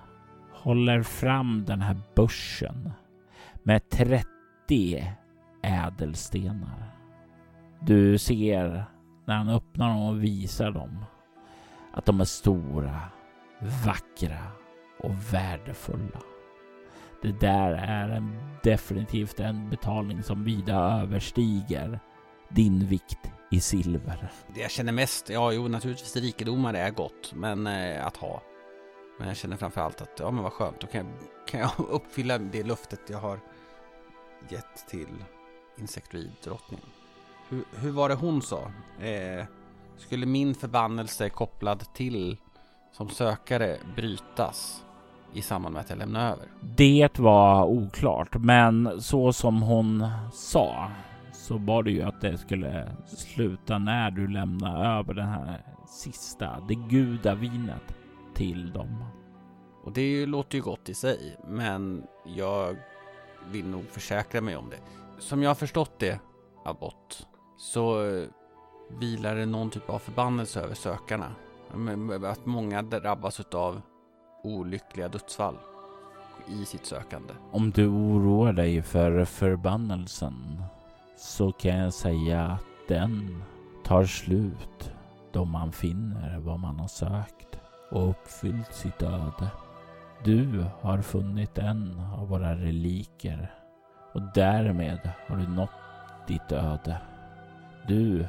håller 0.53 1.03
fram 1.03 1.65
den 1.65 1.81
här 1.81 1.97
börsen 2.17 2.93
med 3.63 3.89
30 3.89 4.25
ädelstenar. 5.63 6.93
Du 7.81 8.19
ser 8.19 8.85
när 9.29 9.37
han 9.37 9.49
öppnar 9.49 9.89
dem 9.89 10.03
och 10.03 10.25
visar 10.25 10.71
dem 10.71 11.05
att 11.93 12.07
de 12.07 12.21
är 12.21 12.25
stora, 12.25 13.01
vackra 13.85 14.39
och 14.99 15.15
värdefulla. 15.33 16.21
Det 17.23 17.41
där 17.41 17.73
är 17.73 18.09
en, 18.09 18.39
definitivt 18.63 19.41
en 19.41 19.71
betalning 19.71 20.23
som 20.23 20.45
vida 20.45 20.75
överstiger 20.75 22.01
din 22.49 22.87
vikt 22.87 23.33
i 23.51 23.61
silver. 23.61 24.33
det 24.55 24.61
jag 24.61 24.71
känner 24.71 24.93
mest, 24.93 25.31
ja 25.31 25.53
jo 25.53 25.69
naturligtvis 25.69 26.17
rikedomar 26.17 26.75
är 26.75 26.91
gott, 26.91 27.33
men 27.35 27.67
eh, 27.67 28.07
att 28.07 28.17
ha. 28.17 28.43
Men 29.19 29.29
jag 29.29 29.37
känner 29.37 29.57
framförallt 29.57 30.01
att, 30.01 30.17
ja 30.19 30.31
men 30.31 30.43
vad 30.43 30.53
skönt, 30.53 30.81
då 30.81 30.87
kan 30.87 31.07
jag, 31.07 31.17
kan 31.49 31.61
jag 31.61 31.71
uppfylla 31.91 32.39
det 32.39 32.63
löftet 32.63 33.01
jag 33.11 33.19
har 33.19 33.41
gett 34.49 34.89
till 34.89 35.25
insektoiddrottningen. 35.79 36.87
Hur, 37.49 37.65
hur 37.81 37.91
var 37.91 38.09
det 38.09 38.15
hon 38.15 38.43
sa? 38.43 38.61
Eh, 39.01 39.45
skulle 39.97 40.27
min 40.27 40.55
förbannelse 40.55 41.29
kopplad 41.29 41.95
till 41.95 42.37
som 42.93 43.09
sökare 43.09 43.77
brytas 43.97 44.85
i 45.33 45.43
samband 45.43 45.73
med 45.73 45.81
att 45.81 45.91
jag 45.91 45.99
lämnar 45.99 46.33
över? 46.33 46.47
Det 46.61 47.19
var 47.19 47.65
oklart, 47.65 48.37
men 48.37 49.03
så 49.03 49.33
som 49.33 49.63
hon 49.63 50.09
sa 50.33 50.91
så 51.33 51.59
var 51.59 51.83
det 51.83 51.91
ju 51.91 52.03
att 52.03 52.21
det 52.21 52.39
skulle 52.39 52.97
sluta 53.07 53.79
när 53.79 54.11
du 54.11 54.29
lämnar 54.29 54.99
över 54.99 55.15
den 55.15 55.29
här 55.29 55.63
sista, 55.87 56.61
det 56.69 56.75
gudavinet 56.75 57.95
till 58.35 58.73
dem. 58.73 59.05
Och 59.85 59.93
det 59.93 60.27
låter 60.27 60.59
ju 60.59 60.63
gott 60.63 60.89
i 60.89 60.95
sig, 60.95 61.37
men 61.49 62.07
jag 62.25 62.77
vill 63.53 63.69
nog 63.69 63.85
försäkra 63.91 64.41
mig 64.41 64.57
om 64.57 64.71
det. 64.71 64.79
Som 65.19 65.43
jag 65.43 65.51
har 65.51 65.55
förstått 65.55 65.99
det, 65.99 66.21
Abbott, 66.65 67.27
så 67.59 68.07
eh, 68.07 68.25
vilar 69.01 69.37
det 69.37 69.47
någon 69.47 69.71
typ 69.71 69.91
av 69.91 69.99
förbannelse 69.99 70.61
över 70.61 70.75
sökarna. 70.75 71.33
Att 72.25 72.47
många 72.47 72.83
drabbas 72.83 73.41
av 73.41 73.81
olyckliga 74.43 75.09
dödsfall 75.09 75.55
i 76.47 76.65
sitt 76.65 76.87
sökande. 76.87 77.35
Om 77.51 77.71
du 77.71 77.87
oroar 77.87 78.53
dig 78.53 78.83
för 78.83 79.25
förbannelsen 79.25 80.63
så 81.17 81.53
kan 81.53 81.77
jag 81.77 81.95
säga 81.95 82.43
att 82.43 82.65
den 82.89 83.43
tar 83.85 84.05
slut 84.05 84.93
då 85.33 85.45
man 85.45 85.73
finner 85.73 86.39
vad 86.39 86.61
man 86.61 86.81
har 86.81 86.89
sökt 86.89 87.59
och 87.91 88.11
uppfyllt 88.11 88.75
sitt 88.75 89.03
öde. 89.03 89.51
Du 90.25 90.67
har 90.81 91.03
funnit 91.03 91.59
en 91.59 92.01
av 92.19 92.29
våra 92.29 92.55
reliker 92.55 93.55
och 94.13 94.23
därmed 94.35 95.11
har 95.29 95.37
du 95.37 95.49
nått 95.49 95.71
ditt 96.27 96.53
öde. 96.53 97.01
Du 97.89 98.27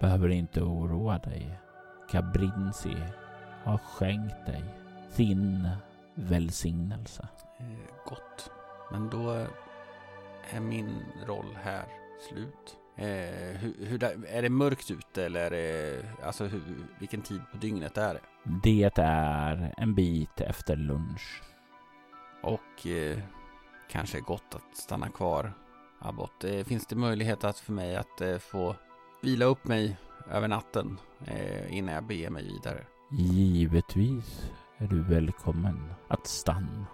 behöver 0.00 0.28
inte 0.28 0.62
oroa 0.62 1.18
dig. 1.18 1.60
Cabrinzi 2.10 2.96
har 3.64 3.78
skänkt 3.78 4.46
dig 4.46 4.64
sin 5.10 5.68
välsignelse. 6.14 7.28
Eh, 7.58 7.94
gott. 8.04 8.50
Men 8.92 9.10
då 9.10 9.46
är 10.50 10.60
min 10.60 11.02
roll 11.26 11.56
här 11.62 11.84
slut. 12.28 12.76
Eh, 12.96 13.56
hur, 13.60 13.86
hur 13.86 13.98
där, 13.98 14.16
är 14.28 14.42
det 14.42 14.50
mörkt 14.50 14.90
ute 14.90 15.24
eller 15.24 15.40
är 15.40 15.50
det, 15.50 16.02
alltså 16.22 16.44
hur, 16.44 16.62
vilken 16.98 17.22
tid 17.22 17.40
på 17.52 17.56
dygnet 17.56 17.98
är 17.98 18.14
det? 18.14 18.20
Det 18.62 18.98
är 18.98 19.74
en 19.76 19.94
bit 19.94 20.40
efter 20.40 20.76
lunch. 20.76 21.42
Och 22.42 22.86
eh, 22.86 23.18
kanske 23.90 24.18
är 24.18 24.22
gott 24.22 24.54
att 24.54 24.76
stanna 24.76 25.08
kvar, 25.08 25.52
Abbot. 25.98 26.44
Eh, 26.44 26.64
finns 26.64 26.86
det 26.86 26.96
möjlighet 26.96 27.44
att 27.44 27.58
för 27.58 27.72
mig 27.72 27.96
att 27.96 28.20
eh, 28.20 28.38
få 28.38 28.76
vila 29.24 29.44
upp 29.44 29.64
mig 29.64 29.96
över 30.30 30.48
natten 30.48 30.98
eh, 31.26 31.76
innan 31.76 31.94
jag 31.94 32.04
beger 32.04 32.30
mig 32.30 32.42
vidare? 32.42 32.84
Givetvis 33.10 34.50
är 34.78 34.86
du 34.86 35.02
välkommen 35.02 35.92
att 36.08 36.26
stanna. 36.26 36.86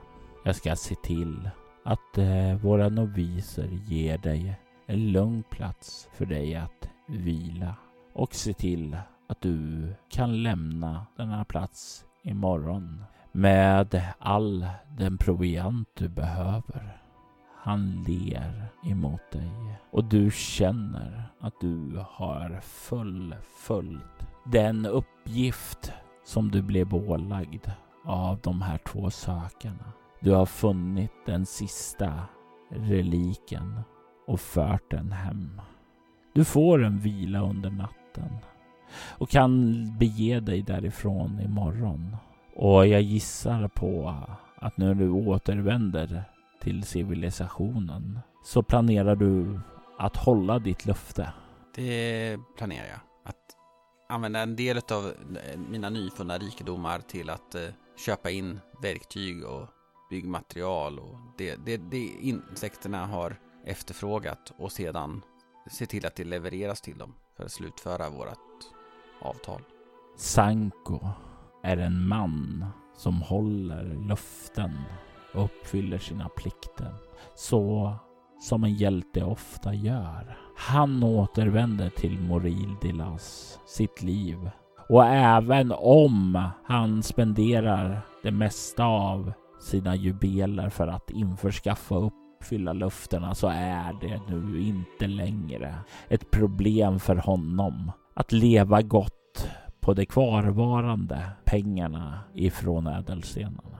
Jag 0.44 0.56
ska 0.56 0.76
se 0.76 0.94
till 0.94 1.50
att 1.84 2.18
eh, 2.18 2.54
våra 2.62 2.88
noviser 2.88 3.68
ger 3.88 4.18
dig 4.18 4.54
en 4.86 5.12
lugn 5.12 5.42
plats 5.50 6.08
för 6.12 6.26
dig 6.26 6.54
att 6.54 6.88
vila 7.06 7.74
och 8.12 8.34
se 8.34 8.52
till 8.52 8.96
att 9.28 9.40
du 9.40 9.88
kan 10.08 10.42
lämna 10.42 11.06
denna 11.16 11.44
plats 11.44 12.04
imorgon 12.22 13.04
med 13.32 14.02
all 14.18 14.66
den 14.98 15.18
proviant 15.18 15.88
du 15.94 16.08
behöver. 16.08 17.00
Han 17.62 18.04
ler 18.08 18.68
emot 18.84 19.30
dig 19.32 19.50
och 19.90 20.04
du 20.04 20.30
känner 20.30 21.24
att 21.40 21.54
du 21.60 22.04
har 22.08 22.60
fullföljt 22.60 24.26
den 24.44 24.86
uppgift 24.86 25.92
som 26.24 26.50
du 26.50 26.62
blev 26.62 26.94
ålagd 26.94 27.66
av 28.04 28.38
de 28.42 28.62
här 28.62 28.78
två 28.78 29.10
sökarna. 29.10 29.92
Du 30.20 30.32
har 30.32 30.46
funnit 30.46 31.12
den 31.26 31.46
sista 31.46 32.12
reliken 32.70 33.80
och 34.26 34.40
fört 34.40 34.90
den 34.90 35.12
hem. 35.12 35.60
Du 36.34 36.44
får 36.44 36.84
en 36.84 36.98
vila 36.98 37.40
under 37.40 37.70
natten 37.70 38.36
och 39.18 39.28
kan 39.30 39.84
bege 39.98 40.40
dig 40.40 40.62
därifrån 40.62 41.40
imorgon. 41.40 42.16
Och 42.56 42.86
jag 42.86 43.02
gissar 43.02 43.68
på 43.68 44.14
att 44.56 44.76
när 44.76 44.94
du 44.94 45.10
återvänder 45.10 46.24
till 46.60 46.84
civilisationen 46.84 48.20
så 48.44 48.62
planerar 48.62 49.16
du 49.16 49.60
att 49.98 50.16
hålla 50.16 50.58
ditt 50.58 50.86
löfte. 50.86 51.32
Det 51.74 52.38
planerar 52.56 52.86
jag. 52.86 53.00
Att 53.24 53.56
använda 54.08 54.40
en 54.40 54.56
del 54.56 54.80
av 54.92 55.12
mina 55.70 55.90
nyfunna 55.90 56.38
rikedomar 56.38 56.98
till 56.98 57.30
att 57.30 57.54
eh, 57.54 57.62
köpa 58.06 58.30
in 58.30 58.60
verktyg 58.82 59.44
och 59.44 59.68
byggmaterial 60.10 60.98
och 60.98 61.16
det, 61.38 61.56
det, 61.56 61.76
det 61.76 62.08
insekterna 62.20 63.06
har 63.06 63.36
efterfrågat 63.64 64.52
och 64.58 64.72
sedan 64.72 65.22
se 65.70 65.86
till 65.86 66.06
att 66.06 66.16
det 66.16 66.24
levereras 66.24 66.80
till 66.80 66.98
dem 66.98 67.14
för 67.36 67.44
att 67.44 67.52
slutföra 67.52 68.10
vårt 68.10 68.38
avtal. 69.20 69.62
Sanko 70.16 71.00
är 71.62 71.76
en 71.76 72.08
man 72.08 72.66
som 72.96 73.22
håller 73.22 74.08
löften 74.08 74.70
och 75.34 75.44
uppfyller 75.44 75.98
sina 75.98 76.28
plikter. 76.28 76.94
Så 77.34 77.94
som 78.40 78.64
en 78.64 78.74
hjälte 78.74 79.24
ofta 79.24 79.74
gör. 79.74 80.36
Han 80.56 81.02
återvänder 81.02 81.90
till 81.90 82.20
Moril 82.20 82.74
Dilas 82.82 83.58
sitt 83.66 84.02
liv. 84.02 84.50
Och 84.88 85.06
även 85.06 85.72
om 85.78 86.48
han 86.64 87.02
spenderar 87.02 88.00
det 88.22 88.30
mesta 88.30 88.84
av 88.84 89.32
sina 89.60 89.96
jubeler 89.96 90.68
för 90.68 90.88
att 90.88 91.10
införskaffa 91.10 91.94
och 91.94 92.12
uppfylla 92.40 92.72
löftena 92.72 93.34
så 93.34 93.48
är 93.48 93.96
det 94.00 94.20
nu 94.28 94.60
inte 94.60 95.06
längre 95.06 95.74
ett 96.08 96.30
problem 96.30 97.00
för 97.00 97.16
honom 97.16 97.92
att 98.14 98.32
leva 98.32 98.82
gott 98.82 99.48
på 99.80 99.94
de 99.94 100.06
kvarvarande 100.06 101.30
pengarna 101.44 102.18
ifrån 102.34 102.86
ädelstenarna. 102.86 103.79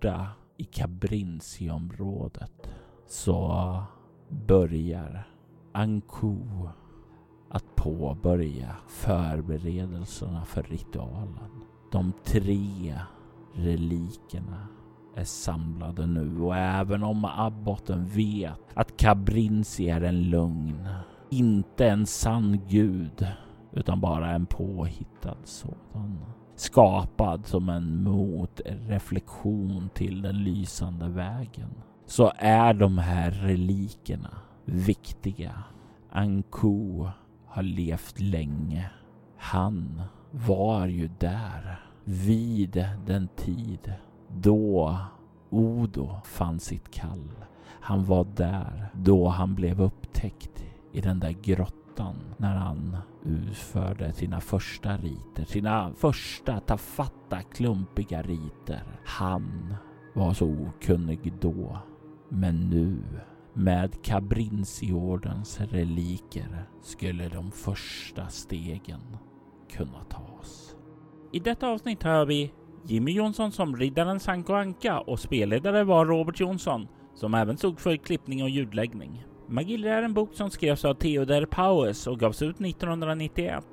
Borta 0.00 0.26
i 0.56 0.64
Cabrinci-området 0.64 2.70
så 3.06 3.76
börjar 4.28 5.28
Anku 5.72 6.36
att 7.50 7.76
påbörja 7.76 8.76
förberedelserna 8.88 10.44
för 10.44 10.62
ritualen. 10.62 11.50
De 11.92 12.12
tre 12.24 12.98
relikerna 13.54 14.68
är 15.16 15.24
samlade 15.24 16.06
nu 16.06 16.42
och 16.42 16.56
även 16.56 17.02
om 17.02 17.24
abboten 17.24 18.06
vet 18.06 18.60
att 18.74 18.96
Cabrinci 18.96 19.88
är 19.88 20.00
en 20.00 20.22
lugn, 20.22 20.88
inte 21.30 21.88
en 21.88 22.06
sann 22.06 22.60
gud, 22.68 23.26
utan 23.72 24.00
bara 24.00 24.30
en 24.30 24.46
påhittad 24.46 25.36
sådan. 25.44 26.18
Skapad 26.60 27.46
som 27.46 27.68
en 27.68 28.02
motreflektion 28.02 29.90
till 29.94 30.22
den 30.22 30.44
lysande 30.44 31.08
vägen. 31.08 31.70
Så 32.06 32.32
är 32.36 32.74
de 32.74 32.98
här 32.98 33.30
relikerna 33.30 34.38
viktiga. 34.64 35.64
Anku 36.10 37.04
har 37.46 37.62
levt 37.62 38.20
länge. 38.20 38.90
Han 39.36 40.02
var 40.30 40.86
ju 40.86 41.10
där 41.18 41.84
vid 42.04 42.86
den 43.06 43.28
tid 43.36 43.92
då 44.28 44.96
Odo 45.50 46.16
fann 46.24 46.60
sitt 46.60 46.90
kall. 46.90 47.30
Han 47.80 48.04
var 48.04 48.24
där 48.36 48.88
då 48.92 49.28
han 49.28 49.54
blev 49.54 49.82
upptäckt 49.82 50.64
i 50.92 51.00
den 51.00 51.20
där 51.20 51.34
grottan 51.42 51.79
när 52.36 52.56
han 52.56 52.96
utförde 53.24 54.12
sina 54.12 54.40
första 54.40 54.96
riter, 54.96 55.44
sina 55.44 55.92
första 55.94 56.60
tafatta 56.60 57.42
klumpiga 57.42 58.22
riter. 58.22 58.82
Han 59.04 59.74
var 60.14 60.32
så 60.32 60.46
okunnig 60.46 61.32
då, 61.40 61.78
men 62.28 62.70
nu 62.70 63.02
med 63.54 64.02
Cabrinciordens 64.02 65.60
reliker 65.60 66.64
skulle 66.82 67.28
de 67.28 67.50
första 67.50 68.28
stegen 68.28 69.16
kunna 69.70 70.04
tas. 70.04 70.76
I 71.32 71.38
detta 71.38 71.68
avsnitt 71.68 72.02
har 72.02 72.26
vi 72.26 72.52
Jimmy 72.84 73.12
Jonsson 73.12 73.52
som 73.52 73.76
riddaren 73.76 74.20
Sanko 74.20 74.52
Anka 74.52 75.00
och 75.00 75.20
spelledare 75.20 75.84
var 75.84 76.06
Robert 76.06 76.40
Jonsson 76.40 76.88
som 77.14 77.34
även 77.34 77.56
stod 77.56 77.80
för 77.80 77.96
klippning 77.96 78.42
och 78.42 78.50
ljudläggning. 78.50 79.24
Magiller 79.50 79.90
är 79.90 80.02
en 80.02 80.14
bok 80.14 80.34
som 80.34 80.50
skrevs 80.50 80.84
av 80.84 80.94
Theodor 80.94 81.46
Powers 81.46 82.06
och 82.06 82.20
gavs 82.20 82.42
ut 82.42 82.60
1991. 82.60 83.64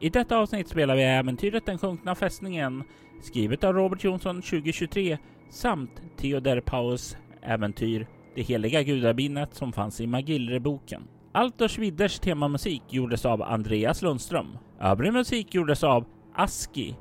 I 0.00 0.08
detta 0.08 0.38
avsnitt 0.38 0.68
spelar 0.68 0.96
vi 0.96 1.02
äventyret 1.02 1.66
Den 1.66 1.78
sjunkna 1.78 2.14
fästningen 2.14 2.84
skrivet 3.22 3.64
av 3.64 3.74
Robert 3.74 4.04
Jonsson 4.04 4.42
2023 4.42 5.18
samt 5.50 5.90
Theodor 6.16 6.60
Powers 6.60 7.16
äventyr 7.42 8.06
Det 8.34 8.42
heliga 8.42 8.82
gudabinnet 8.82 9.54
som 9.54 9.72
fanns 9.72 10.00
i 10.00 10.06
Magillreboken. 10.06 11.02
Altors 11.32 11.78
Widders 11.78 12.18
temamusik 12.18 12.82
gjordes 12.88 13.24
av 13.24 13.42
Andreas 13.42 14.02
Lundström. 14.02 14.58
Övrig 14.80 15.12
musik 15.12 15.54
gjordes 15.54 15.84
av 15.84 16.04
Aski 16.34 16.96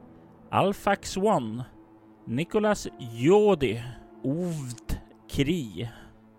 Alfax 0.52 1.18
One, 1.18 1.66
Nicolas 2.28 2.88
Jodi, 3.00 3.84
Ovd 4.24 4.98
Kri, 5.30 5.90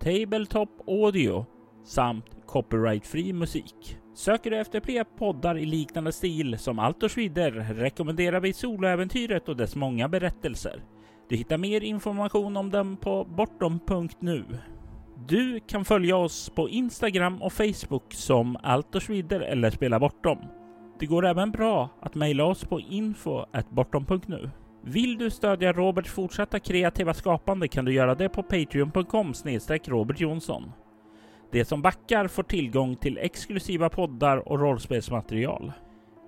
Tabletop 0.00 0.70
Audio 0.88 1.46
samt 1.84 2.46
copyrightfri 2.46 3.32
musik. 3.32 3.98
Söker 4.14 4.50
du 4.50 4.58
efter 4.58 4.80
fler 4.80 5.04
poddar 5.04 5.58
i 5.58 5.66
liknande 5.66 6.12
stil 6.12 6.58
som 6.58 6.78
Altors 6.78 7.12
Schwider 7.14 7.50
rekommenderar 7.74 8.40
vi 8.40 8.52
soloäventyret 8.52 9.48
och 9.48 9.56
dess 9.56 9.76
många 9.76 10.08
berättelser. 10.08 10.82
Du 11.28 11.36
hittar 11.36 11.58
mer 11.58 11.80
information 11.80 12.56
om 12.56 12.70
dem 12.70 12.96
på 12.96 13.24
bortom.nu. 13.24 14.44
Du 15.28 15.60
kan 15.60 15.84
följa 15.84 16.16
oss 16.16 16.50
på 16.50 16.68
Instagram 16.68 17.42
och 17.42 17.52
Facebook 17.52 18.14
som 18.14 18.56
Altersvidder 18.62 19.40
eller 19.40 19.70
Spela 19.70 20.00
Bortom. 20.00 20.38
Det 20.98 21.06
går 21.06 21.26
även 21.26 21.50
bra 21.50 21.88
att 22.00 22.14
mejla 22.14 22.44
oss 22.44 22.64
på 22.64 22.80
info.bortom.nu. 22.80 24.50
Vill 24.82 25.18
du 25.18 25.30
stödja 25.30 25.72
Roberts 25.72 26.10
fortsatta 26.10 26.58
kreativa 26.58 27.14
skapande 27.14 27.68
kan 27.68 27.84
du 27.84 27.92
göra 27.92 28.14
det 28.14 28.28
på 28.28 28.42
patreon.com 28.42 29.34
Robert 29.86 30.20
Jonsson. 30.20 30.72
De 31.54 31.64
som 31.64 31.82
backar 31.82 32.28
får 32.28 32.42
tillgång 32.42 32.96
till 32.96 33.18
exklusiva 33.18 33.88
poddar 33.88 34.48
och 34.48 34.60
rollspelsmaterial. 34.60 35.72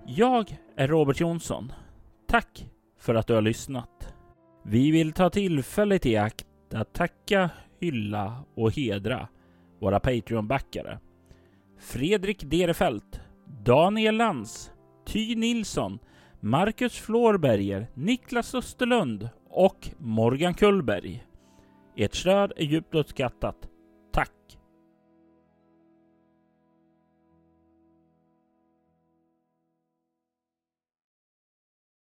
Jag 0.05 0.57
är 0.75 0.87
Robert 0.87 1.19
Jonsson. 1.19 1.71
Tack 2.27 2.69
för 2.99 3.15
att 3.15 3.27
du 3.27 3.33
har 3.33 3.41
lyssnat. 3.41 4.13
Vi 4.65 4.91
vill 4.91 5.13
ta 5.13 5.29
tillfället 5.29 6.05
i 6.05 6.17
akt 6.17 6.45
att 6.73 6.93
tacka, 6.93 7.49
hylla 7.79 8.43
och 8.55 8.71
hedra 8.71 9.27
våra 9.79 9.99
Patreon-backare. 9.99 10.99
Fredrik 11.79 12.43
Derefelt, 12.43 13.21
Daniel 13.63 14.17
Lantz, 14.17 14.71
Ty 15.05 15.35
Nilsson, 15.35 15.99
Marcus 16.39 16.93
Florberger, 16.93 17.87
Niklas 17.93 18.55
Österlund 18.55 19.29
och 19.49 19.89
Morgan 19.97 20.53
Kullberg. 20.53 21.23
Ert 21.95 22.15
stöd 22.15 22.53
är 22.55 22.65
djupt 22.65 22.95
uppskattat 22.95 23.69